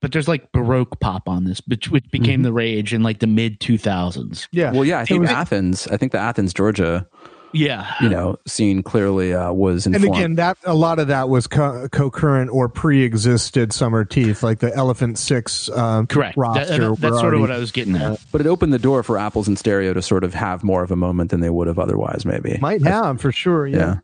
[0.00, 3.26] but there's like baroque pop on this which, which became the rage in like the
[3.26, 4.72] mid 2000s Yeah.
[4.72, 5.86] Well, yeah, I think was- Athens.
[5.88, 7.06] I think the Athens, Georgia,
[7.52, 11.46] yeah you know, scene clearly uh, was and again, that a lot of that was
[11.46, 16.78] co- concurrent or pre-existed Summer Teeth, like the Elephant Six um, correct roster.
[16.78, 19.02] that- were that's sort of what i was getting at but it opened the door
[19.02, 21.66] for Apples in Stereo to sort of have more of a moment than they would
[21.68, 22.24] have otherwise.
[22.24, 23.66] Maybe might have for sure.
[23.66, 23.76] yeah.
[23.78, 23.96] Yeah.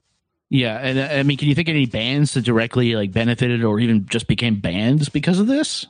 [0.51, 3.63] yeah and uh, i mean can you think of any bands that directly like benefited
[3.65, 5.87] or even just became bands because of this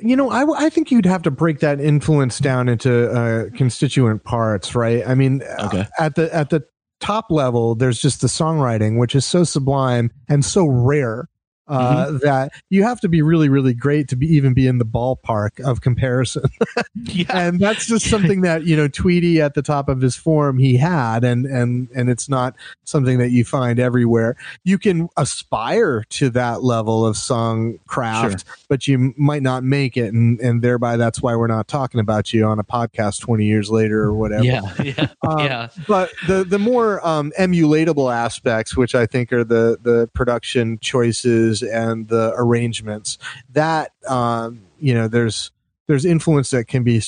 [0.00, 4.24] You know, I, I think you'd have to break that influence down into uh, constituent
[4.24, 5.06] parts, right?
[5.06, 5.86] I mean, uh, Okay.
[5.98, 6.64] at the at the
[7.02, 11.28] top level, there's just the songwriting, which is so sublime and so rare
[11.68, 12.18] uh, Mm-hmm.
[12.18, 15.60] that you have to be really, really great to be even be in the ballpark
[15.60, 16.44] of comparison.
[17.04, 20.58] yeah and that's just something that you know Tweedy at the top of his form
[20.58, 22.54] he had, and and and it's not
[22.84, 24.36] something that you find everywhere.
[24.64, 30.12] You can aspire to that level of song craft, but you might not make it,
[30.12, 33.70] and and thereby that's why we're not talking about you on a podcast twenty years
[33.70, 34.44] later or whatever.
[34.44, 39.44] yeah yeah Um, yeah But the the more um, emulatable aspects, which I think are
[39.44, 43.18] the the production choices and the arrangements
[43.50, 45.50] that um, you know there's
[45.88, 47.02] there's influence that can be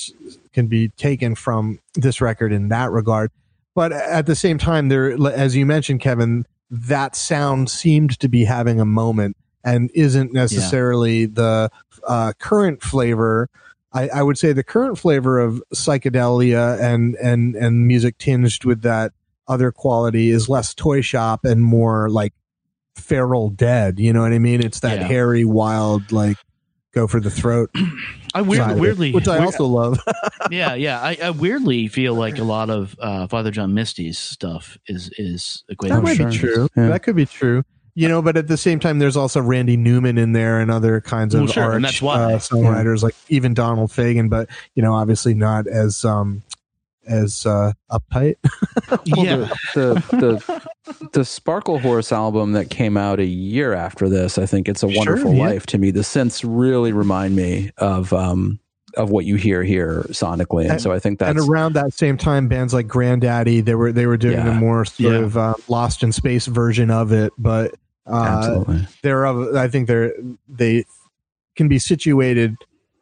[0.53, 3.31] can be taken from this record in that regard.
[3.75, 8.45] But at the same time there as you mentioned kevin that sound seemed to be
[8.45, 11.71] having a moment and isn't necessarily the
[12.07, 13.49] uh, current flavor.
[13.93, 18.83] I, I would say the current flavor of psychedelia and and and music tinged with
[18.83, 19.13] that
[19.47, 22.33] other quality is less toy shop and more like
[22.97, 23.99] feral dead.
[23.99, 24.63] You know what I mean?
[24.65, 25.07] It's that Yeah.
[25.07, 26.37] hairy, wild, like
[26.95, 27.71] go for the throat.
[28.35, 29.99] I weird, side it, weirdly, which I weird- also love.
[30.51, 31.01] yeah, yeah.
[31.01, 35.63] I, I weirdly feel like a lot of uh, Father John Misty's stuff is is
[35.69, 35.97] equated.
[35.99, 36.31] that might sure.
[36.31, 36.69] be true.
[36.77, 36.89] Yeah.
[36.89, 37.63] That could be true.
[37.97, 41.01] You know, but at the same time, there's also Randy Newman in there and other
[41.01, 42.33] kinds of Well, sure, arch, and that's why.
[42.35, 46.43] uh, songwriters, like even Donald Fagen, but you know, obviously not as um
[47.07, 48.37] as uh uptight.
[49.17, 54.37] Well, yeah, the, the the the Sparklehorse album that came out a year after this,
[54.39, 55.47] I think it's a Sure, wonderful yeah.
[55.49, 55.91] life to me.
[55.91, 58.59] The synths really remind me of um
[58.97, 61.93] of what you hear here sonically, and, And- so I think that's and around that
[61.93, 64.57] same time, bands like Grandaddy, they were they were doing Yeah.
[64.57, 65.19] a more sort Yeah.
[65.21, 67.75] of uh, Lost in Space version of it, but
[68.07, 70.13] uh, absolutely they're of I think they're
[70.49, 70.85] they
[71.57, 72.55] can be situated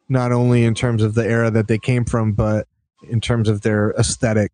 [0.09, 2.67] not only in terms of the era that they came from, but
[3.07, 4.51] in terms of their aesthetic.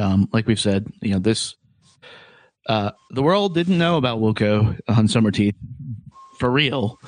[0.00, 1.54] um, like we've said, you know this.
[2.68, 5.54] Uh, the world didn't know about Wilco on Summer Teeth
[6.38, 6.98] for real.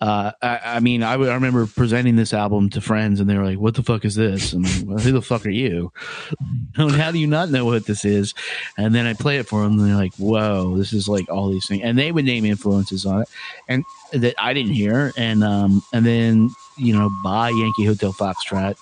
[0.00, 3.58] Uh, I, I mean, I, remember presenting this album to friends, and they were like,
[3.58, 5.92] "What the fuck is this?" And well, who the fuck are you?
[6.76, 8.34] and how do you not know what this is?
[8.76, 11.48] And then I play it for them, and they're like, "Whoa, this is like all
[11.48, 13.28] these things." And they would name influences on it,
[13.68, 15.12] and that I didn't hear.
[15.16, 18.76] And um, and then you know, by Yankee Hotel Foxtrot,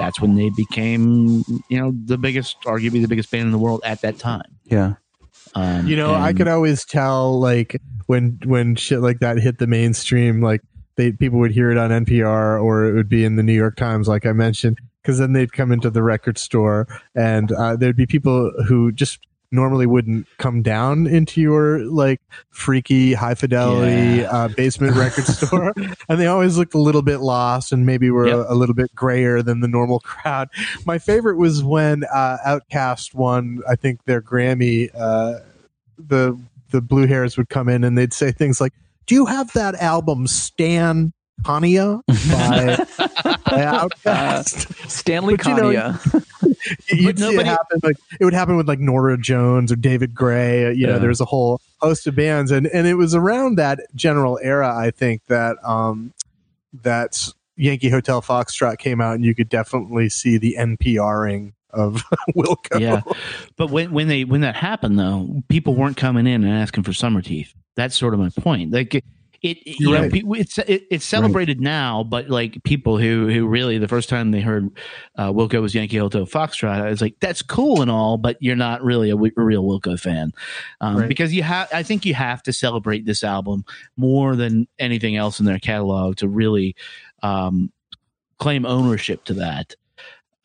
[0.00, 3.82] that's when they became you know the biggest, arguably the biggest band in the world
[3.84, 4.58] at that time.
[4.64, 4.94] yeah.
[5.54, 9.66] Um, You know, I could always tell like when when shit like that hit the
[9.66, 10.62] mainstream, like
[10.96, 13.76] they people would hear it on NPR or it would be in the New York
[13.76, 17.96] Times, like I mentioned, because then they'd come into the record store and uh, there'd
[17.96, 19.18] be people who just
[19.52, 22.20] normally wouldn't come down into your like
[22.50, 24.30] freaky high fidelity Yeah.
[24.30, 25.72] uh, basement record store
[26.08, 28.36] and they always looked a little bit lost and maybe were Yep.
[28.48, 30.48] a, a little bit grayer than the normal crowd
[30.86, 35.40] my favorite was when uh, OutKast won i think their grammy uh,
[35.98, 36.38] the
[36.70, 38.72] the blue hairs would come in and they'd say things like
[39.06, 41.12] do you have that album stan
[41.42, 42.76] Kanye by,
[43.50, 45.70] by OutKast Stanley But you know,
[46.90, 50.14] you'd see nobody- it happen like it would happen with like Norah Jones or David
[50.14, 50.66] Gray.
[50.66, 50.98] uh, You know, Yeah.
[50.98, 54.90] there's a whole host of bands, and and it was around that general era, I
[54.90, 56.12] think that um
[56.82, 62.02] that Yankee Hotel Foxtrot came out, and you could definitely see the NPRing of
[62.36, 62.80] Wilco.
[62.80, 63.00] yeah
[63.56, 66.92] but when when they when that happened though people weren't coming in and asking for
[66.92, 69.04] summer teeth that's sort of my point like
[69.42, 73.46] it, it you You're know it's it, it's celebrated now but like people who who
[73.46, 74.68] really the first time they heard
[75.16, 78.54] uh wilco was yankee hotel foxtrot i was like that's cool and all but you're
[78.56, 80.32] not really a, a real wilco fan
[80.82, 81.08] um, Right.
[81.08, 83.64] because you have i think you have to celebrate this album
[83.96, 86.76] more than anything else in their catalog to really
[87.22, 87.72] um
[88.38, 89.74] claim ownership to that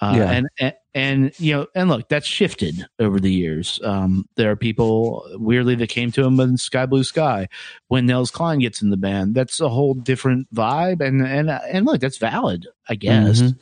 [0.02, 0.32] uh, Yeah.
[0.32, 4.56] and, and and you know and look that's shifted over the years um there are
[4.56, 7.48] people weirdly that came to him in sky blue sky
[7.90, 11.86] when Nels Cline gets in the band that's a whole different vibe and and and
[11.86, 13.58] look that's valid i guess Mhm.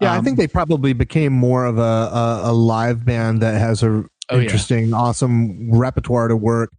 [0.00, 3.58] Yeah, I Um, think they probably became more of a, a, a live band that
[3.58, 4.42] has a Oh, yeah.
[4.42, 6.70] interesting, awesome repertoire to work.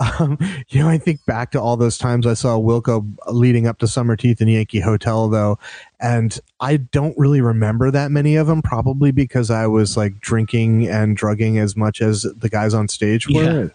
[0.00, 0.38] Um,
[0.68, 3.88] you know, I think back to all those times I saw Wilco leading up to
[3.88, 5.58] Summer Teeth and Yankee Hotel, though,
[6.00, 8.62] and I don't really remember that many of them.
[8.62, 13.28] Probably because I was like drinking and drugging as much as the guys on stage
[13.28, 13.64] were.
[13.64, 13.68] Yeah.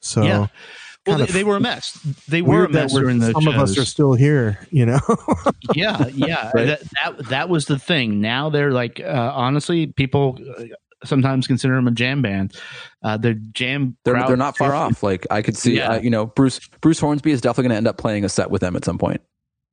[0.00, 0.46] So Yeah.
[1.06, 1.92] well they, of they were a mess
[2.28, 4.58] they were a weird that mess during the some of us are still here.
[4.70, 5.00] You know.
[5.74, 6.66] yeah yeah Right.
[6.66, 10.64] that, that that was the thing now they're like uh, honestly people uh,
[11.04, 12.54] sometimes consider them a jam band
[13.02, 15.02] uh they're jam They're, they're not far off.
[15.02, 15.92] Like I could see, Yeah.
[15.92, 18.50] uh, you know, Bruce Bruce Hornsby is definitely going to end up playing a set
[18.50, 19.20] with them at some point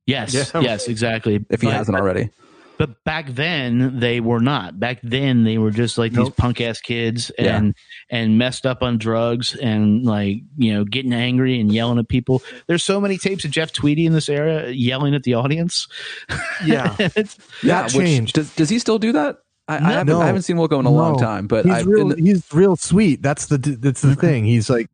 [0.06, 0.60] yes Yeah.
[0.60, 2.30] yes exactly if he But- hasn't already.
[2.78, 4.78] But back then they were not.
[4.78, 7.56] Back then they were just like these punk ass kids Yeah.
[7.56, 7.74] and
[8.08, 12.40] and messed up on drugs and like you know getting angry and yelling at people.
[12.68, 15.88] There's so many tapes of Jeff Tweedy in this era yelling at the audience.
[16.64, 16.94] Yeah.
[16.98, 17.08] Yeah,
[17.64, 18.34] That which- changed.
[18.34, 19.38] does does he still do that?
[19.68, 20.20] I, I haven't No.
[20.20, 22.08] I haven't seen Wilco in a long time, but he's I, real.
[22.08, 23.22] the- he's real sweet.
[23.22, 24.44] That's the that's the thing.
[24.44, 24.88] He's like,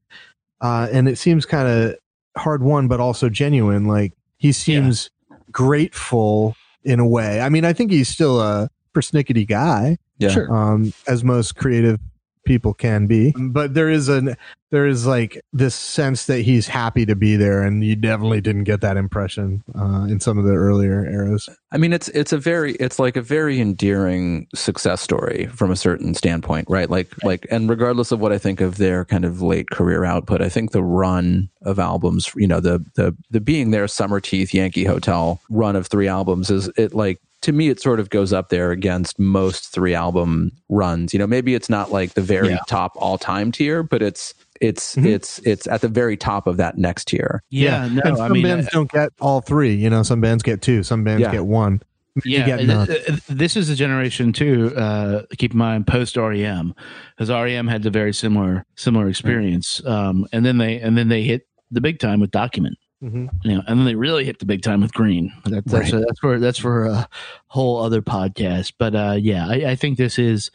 [0.60, 1.96] uh, and it seems kind of
[2.36, 3.84] hard won, but also genuine.
[3.86, 5.10] Like he seems
[5.52, 7.40] grateful in a way.
[7.40, 10.28] I mean, I think he's still a persnickety guy, yeah.
[10.28, 10.54] Sure.
[10.54, 11.98] um, as most creative
[12.44, 13.34] people can be.
[13.36, 14.36] But there is an
[14.74, 18.64] there is like this sense that he's happy to be there, and you definitely didn't
[18.64, 21.48] get that impression uh, in some of the earlier eras.
[21.70, 25.76] I mean, it's it's a very it's like a very endearing success story from a
[25.76, 26.90] certain standpoint, right?
[26.90, 30.42] Like like, and regardless of what I think of their kind of late career output,
[30.42, 34.52] I think the run of albums, you know, the the the being there, Summer Teeth,
[34.52, 38.32] Yankee Hotel run of three albums is it like to me it sort of goes
[38.32, 41.12] up there against most three album runs.
[41.12, 42.58] You know, maybe it's not like the very Yeah.
[42.68, 45.06] top all time tier, but it's it's Mhm.
[45.06, 47.42] it's it's at the very top of that next tier.
[47.50, 49.74] Yeah, no, and I some mean, bands uh, don't get all three.
[49.74, 51.32] You know, some bands get two, some bands Yeah.
[51.32, 51.80] get one.
[52.24, 52.86] You yeah, get th- none.
[52.86, 54.72] th- this is a generation too.
[54.76, 56.72] Uh, keep in mind post REM,
[57.16, 61.24] because REM had the very similar similar experience, um, and then they and then they
[61.24, 61.42] hit
[61.72, 62.76] the big time with Document.
[63.02, 63.28] Mhm.
[63.44, 65.32] you know, and then they really hit the big time with Green.
[65.44, 66.02] That, that's Right.
[66.06, 67.08] that's for that's for a
[67.48, 68.72] whole other podcast.
[68.78, 70.50] But uh, yeah, I, I think this is.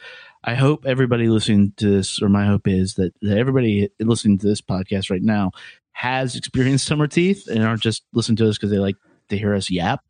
[0.45, 4.47] I hope everybody listening to this, or my hope is that, that everybody listening to
[4.47, 5.51] this podcast right now
[5.91, 8.95] has experienced summer teeth and aren't just listening to us because they like
[9.27, 10.01] to hear us yap.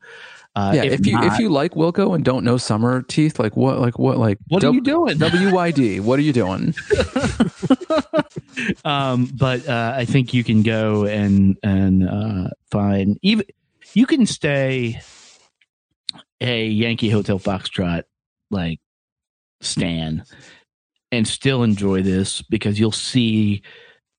[0.60, 3.55] Uh, yeah, if, you not, if you like Wilco and don't know Summer Teeth, like
[3.55, 5.18] what like what like what are W- you doing?
[5.18, 6.76] WYD, what are you doing?
[8.86, 13.45] um, but uh, I think you can go and and uh, find even
[13.93, 14.99] you can stay
[16.41, 18.03] a Yankee Hotel Foxtrot
[18.51, 18.82] like
[19.62, 20.26] stan
[21.10, 23.62] and still enjoy this because you'll see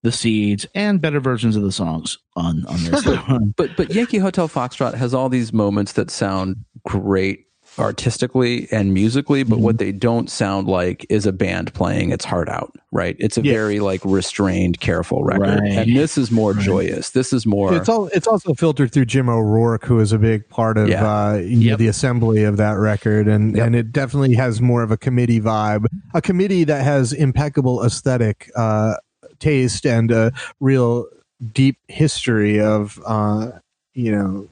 [0.02, 3.04] the seeds and better versions of the songs on on this.
[3.56, 7.46] But but Yankee Hotel Foxtrot has all these moments that sound great
[7.78, 12.48] artistically and musically, but what they don't sound like is a band playing its heart
[12.48, 13.14] out, right?
[13.20, 13.52] It's a Yeah.
[13.52, 15.60] very like restrained, careful record.
[15.60, 15.72] Right.
[15.72, 17.10] And this is more joyous.
[17.10, 18.06] This is more It's all.
[18.08, 21.04] It's also filtered through Jim O'Rourke, who is a big part of Yeah.
[21.06, 23.66] uh, you know, the assembly of that record, and Yep.
[23.66, 25.86] and it definitely has more of a committee vibe.
[26.14, 28.94] A committee that has impeccable aesthetic uh,
[29.40, 31.06] taste and a real
[31.52, 33.50] deep history of uh,
[33.94, 34.46] you know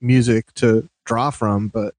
[0.00, 1.94] music to draw from, but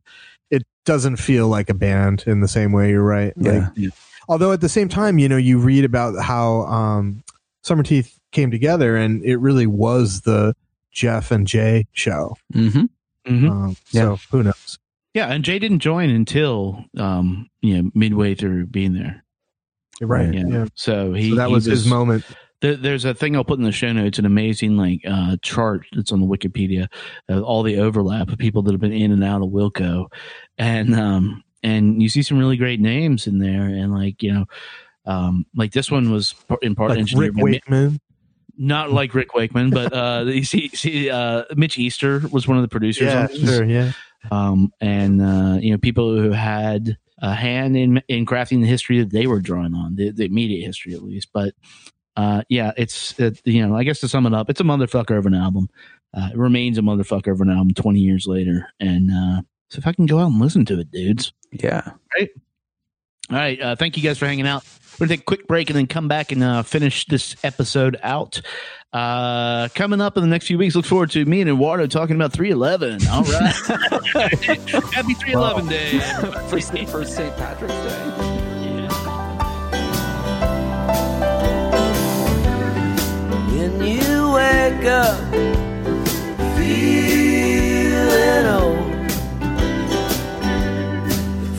[0.51, 2.89] it doesn't feel like a band in the same way.
[2.91, 3.33] You're right.
[3.37, 3.89] Like, Yeah.
[4.29, 7.23] although at the same time, you know, you read about how um,
[7.63, 10.55] Summer Teeth came together, and it really was the
[10.91, 12.37] Jeff and Jay show.
[12.53, 12.89] Mhm.
[13.27, 13.49] Mhm.
[13.49, 14.77] Um, so who knows?
[15.15, 19.23] Yeah, and Jay didn't join until um, you know midway through being there.
[20.01, 20.33] Right.
[20.33, 20.65] Yeah, Yeah.
[20.75, 22.25] so he So that he was, his moment.
[22.61, 25.85] There, there's a thing I'll put in the show notes, an amazing like uh, chart
[25.93, 26.87] that's on the Wikipedia
[27.29, 30.07] of all the overlap of people that have been in and out of Wilco,
[30.57, 34.45] and um, and you see some really great names in there, and like you know,
[35.05, 37.99] um, like this one was in part Like engineered Rick Wakeman.
[38.57, 42.63] not like Rick Wakeman, but uh, you see, see uh, Mitch Easter was one of
[42.63, 43.07] the producers.
[43.07, 43.63] Yeah, on sure.
[43.65, 43.91] Yeah.
[44.31, 48.99] um, and uh, you know people who had a hand in in crafting the history
[48.99, 51.29] that they were drawing on, the, the immediate history at least.
[51.33, 51.53] But
[52.15, 55.17] uh, yeah, it's it, you know I guess to sum it up, it's a motherfucker
[55.17, 55.69] of an album.
[56.13, 59.87] Uh, it remains a motherfucker of an album twenty years later, and uh, so if
[59.87, 61.33] I can go out and listen to it, dudes.
[61.51, 61.91] Yeah.
[62.17, 62.29] Right.
[63.29, 63.59] All right.
[63.59, 64.63] Uh, thank you guys for hanging out.
[64.95, 67.35] We're going to take a quick break and then come back and uh, finish this
[67.43, 68.39] episode out.
[68.93, 72.15] Uh, coming up in the next few weeks, look forward to me and Eduardo talking
[72.15, 73.05] about 311.
[73.09, 73.53] All right.
[74.93, 75.99] Happy 311 Day.
[76.49, 77.35] for, for St.
[77.35, 78.11] Patrick's Day.
[83.51, 85.19] When you wake up
[86.55, 89.09] feeling old,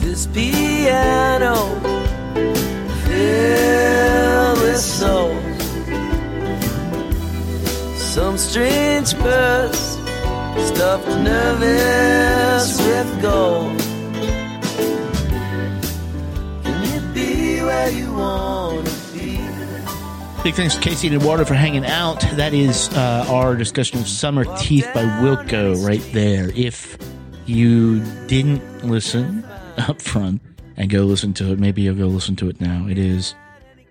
[0.01, 1.96] this piano
[4.61, 5.61] with souls,
[7.99, 9.97] some strange purse
[10.65, 13.79] stuffed nervous with gold.
[16.63, 18.07] Can you be where you
[19.13, 19.39] be?
[20.43, 22.21] Big thanks to Casey and Eduardo for hanging out.
[22.35, 26.51] That is uh, our discussion of Summer Teeth by Wilco right there.
[26.55, 26.97] If
[27.45, 29.43] you didn't listen
[29.77, 30.41] up front
[30.77, 32.87] and go listen to it, maybe you'll go listen to it now.
[32.87, 33.35] It is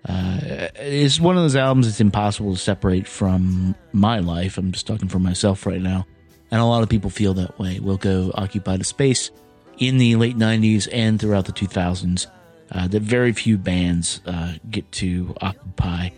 [0.07, 4.57] uh, it is one of those albums that's impossible to separate from my life.
[4.57, 6.05] I'm just talking for myself right now.
[6.49, 7.79] And a lot of people feel that way.
[7.79, 9.31] Wilco occupied a space
[9.79, 12.27] in the late 90s and throughout the 2000s
[12.71, 16.09] uh, that very few bands uh, get to occupy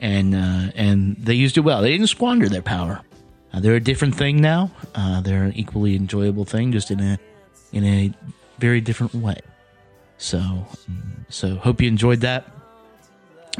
[0.00, 1.80] and uh, and they used it well.
[1.80, 3.00] They didn't squander their power.
[3.52, 4.70] Uh, they're a different thing now.
[4.94, 7.18] Uh, they're an equally enjoyable thing, just in a
[7.72, 8.12] in a
[8.58, 9.40] very different way.
[10.18, 10.66] So
[11.28, 12.46] so hope you enjoyed that.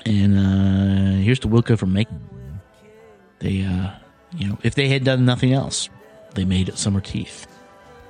[0.07, 2.21] And uh, here's to Wilco for making.
[3.39, 3.91] They uh,
[4.37, 5.89] you know if they had done nothing else,
[6.35, 7.47] they made Summer Teeth,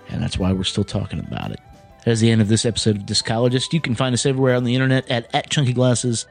[0.09, 1.61] and that's why we're still talking about it.
[2.05, 3.73] That is the end of this episode of Discologist.
[3.73, 6.27] You can find us everywhere on the internet at, at Chunky Glasses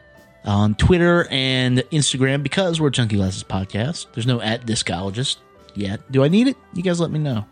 [0.45, 4.07] on Twitter and Instagram because we're Chunky Glasses podcast.
[4.13, 5.39] There's no at discologist
[5.73, 5.99] yet.
[6.11, 6.57] Do I need it?
[6.73, 7.45] You guys let me know.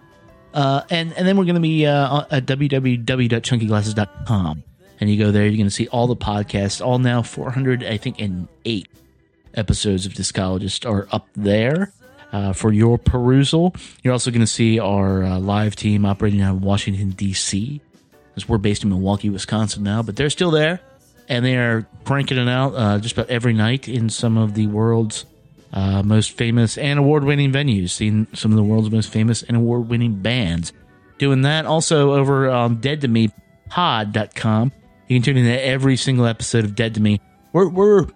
[0.53, 4.63] Uh, and and then we're going to be uh, at www.chunkyglasses.com,
[4.99, 5.43] and you go there.
[5.43, 6.85] You're going to see all the podcasts.
[6.85, 8.87] All now 400, I think, and eight
[9.53, 11.93] episodes of Discologist are up there
[12.31, 13.75] uh, for your perusal.
[14.03, 17.81] You're also going to see our uh, live team operating out of Washington D.C.
[18.29, 20.81] because we're based in Milwaukee, Wisconsin now, but they're still there,
[21.29, 24.67] and they are cranking it out uh, just about every night in some of the
[24.67, 25.25] world's
[25.73, 30.15] uh, most famous and award-winning venues, seeing some of the world's most famous and award-winning
[30.21, 30.73] bands.
[31.17, 33.29] Doing that also over on Dead to Me
[33.69, 34.71] pod.com.
[35.07, 37.21] You can tune in to every single episode of Dead to Me.
[37.53, 38.07] We're, we're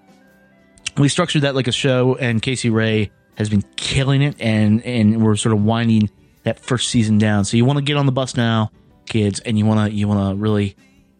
[0.97, 5.23] we structured that like a show, and Casey Ray has been killing it, and and
[5.23, 6.09] we're sort of winding
[6.43, 7.45] that first season down.
[7.45, 8.71] So you want to get on the bus now,
[9.07, 10.75] kids, and you want to you want to really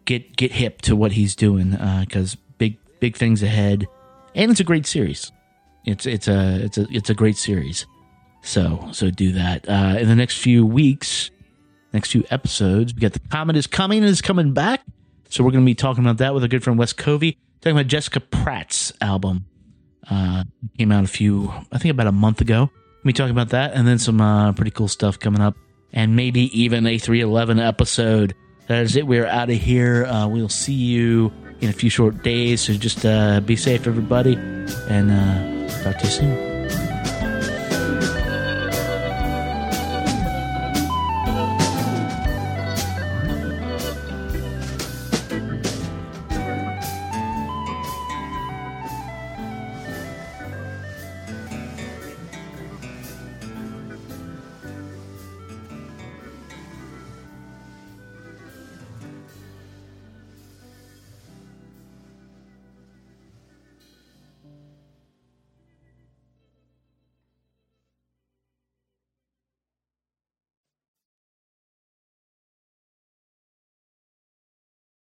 [0.06, 1.72] get get hip to what he's doing
[2.02, 3.86] because big big things ahead,
[4.34, 5.32] and it's a great series.
[5.86, 7.86] It's it's a it's a it's a great series.
[8.42, 11.32] So so do that uh, in the next few weeks,
[11.94, 12.94] next few episodes.
[12.94, 14.82] We got the comet is coming and is coming back.
[15.30, 17.76] So we're going to be talking about that with a good friend Wes Covey, talking
[17.78, 19.46] about Jessica Pratt's album.
[20.10, 20.44] Uh,
[20.78, 22.70] came out a few, I think about a month ago.
[23.04, 25.56] We talk about that, and then some uh, pretty cool stuff coming up,
[25.92, 28.36] and maybe even a 311 episode.
[28.68, 29.08] That is it.
[29.08, 30.06] We're out of here.
[30.06, 31.32] Uh, we'll see you
[31.62, 32.62] in a few short days.
[32.62, 34.36] So just uh, be safe, everybody,
[34.90, 36.55] and uh, talk to you soon.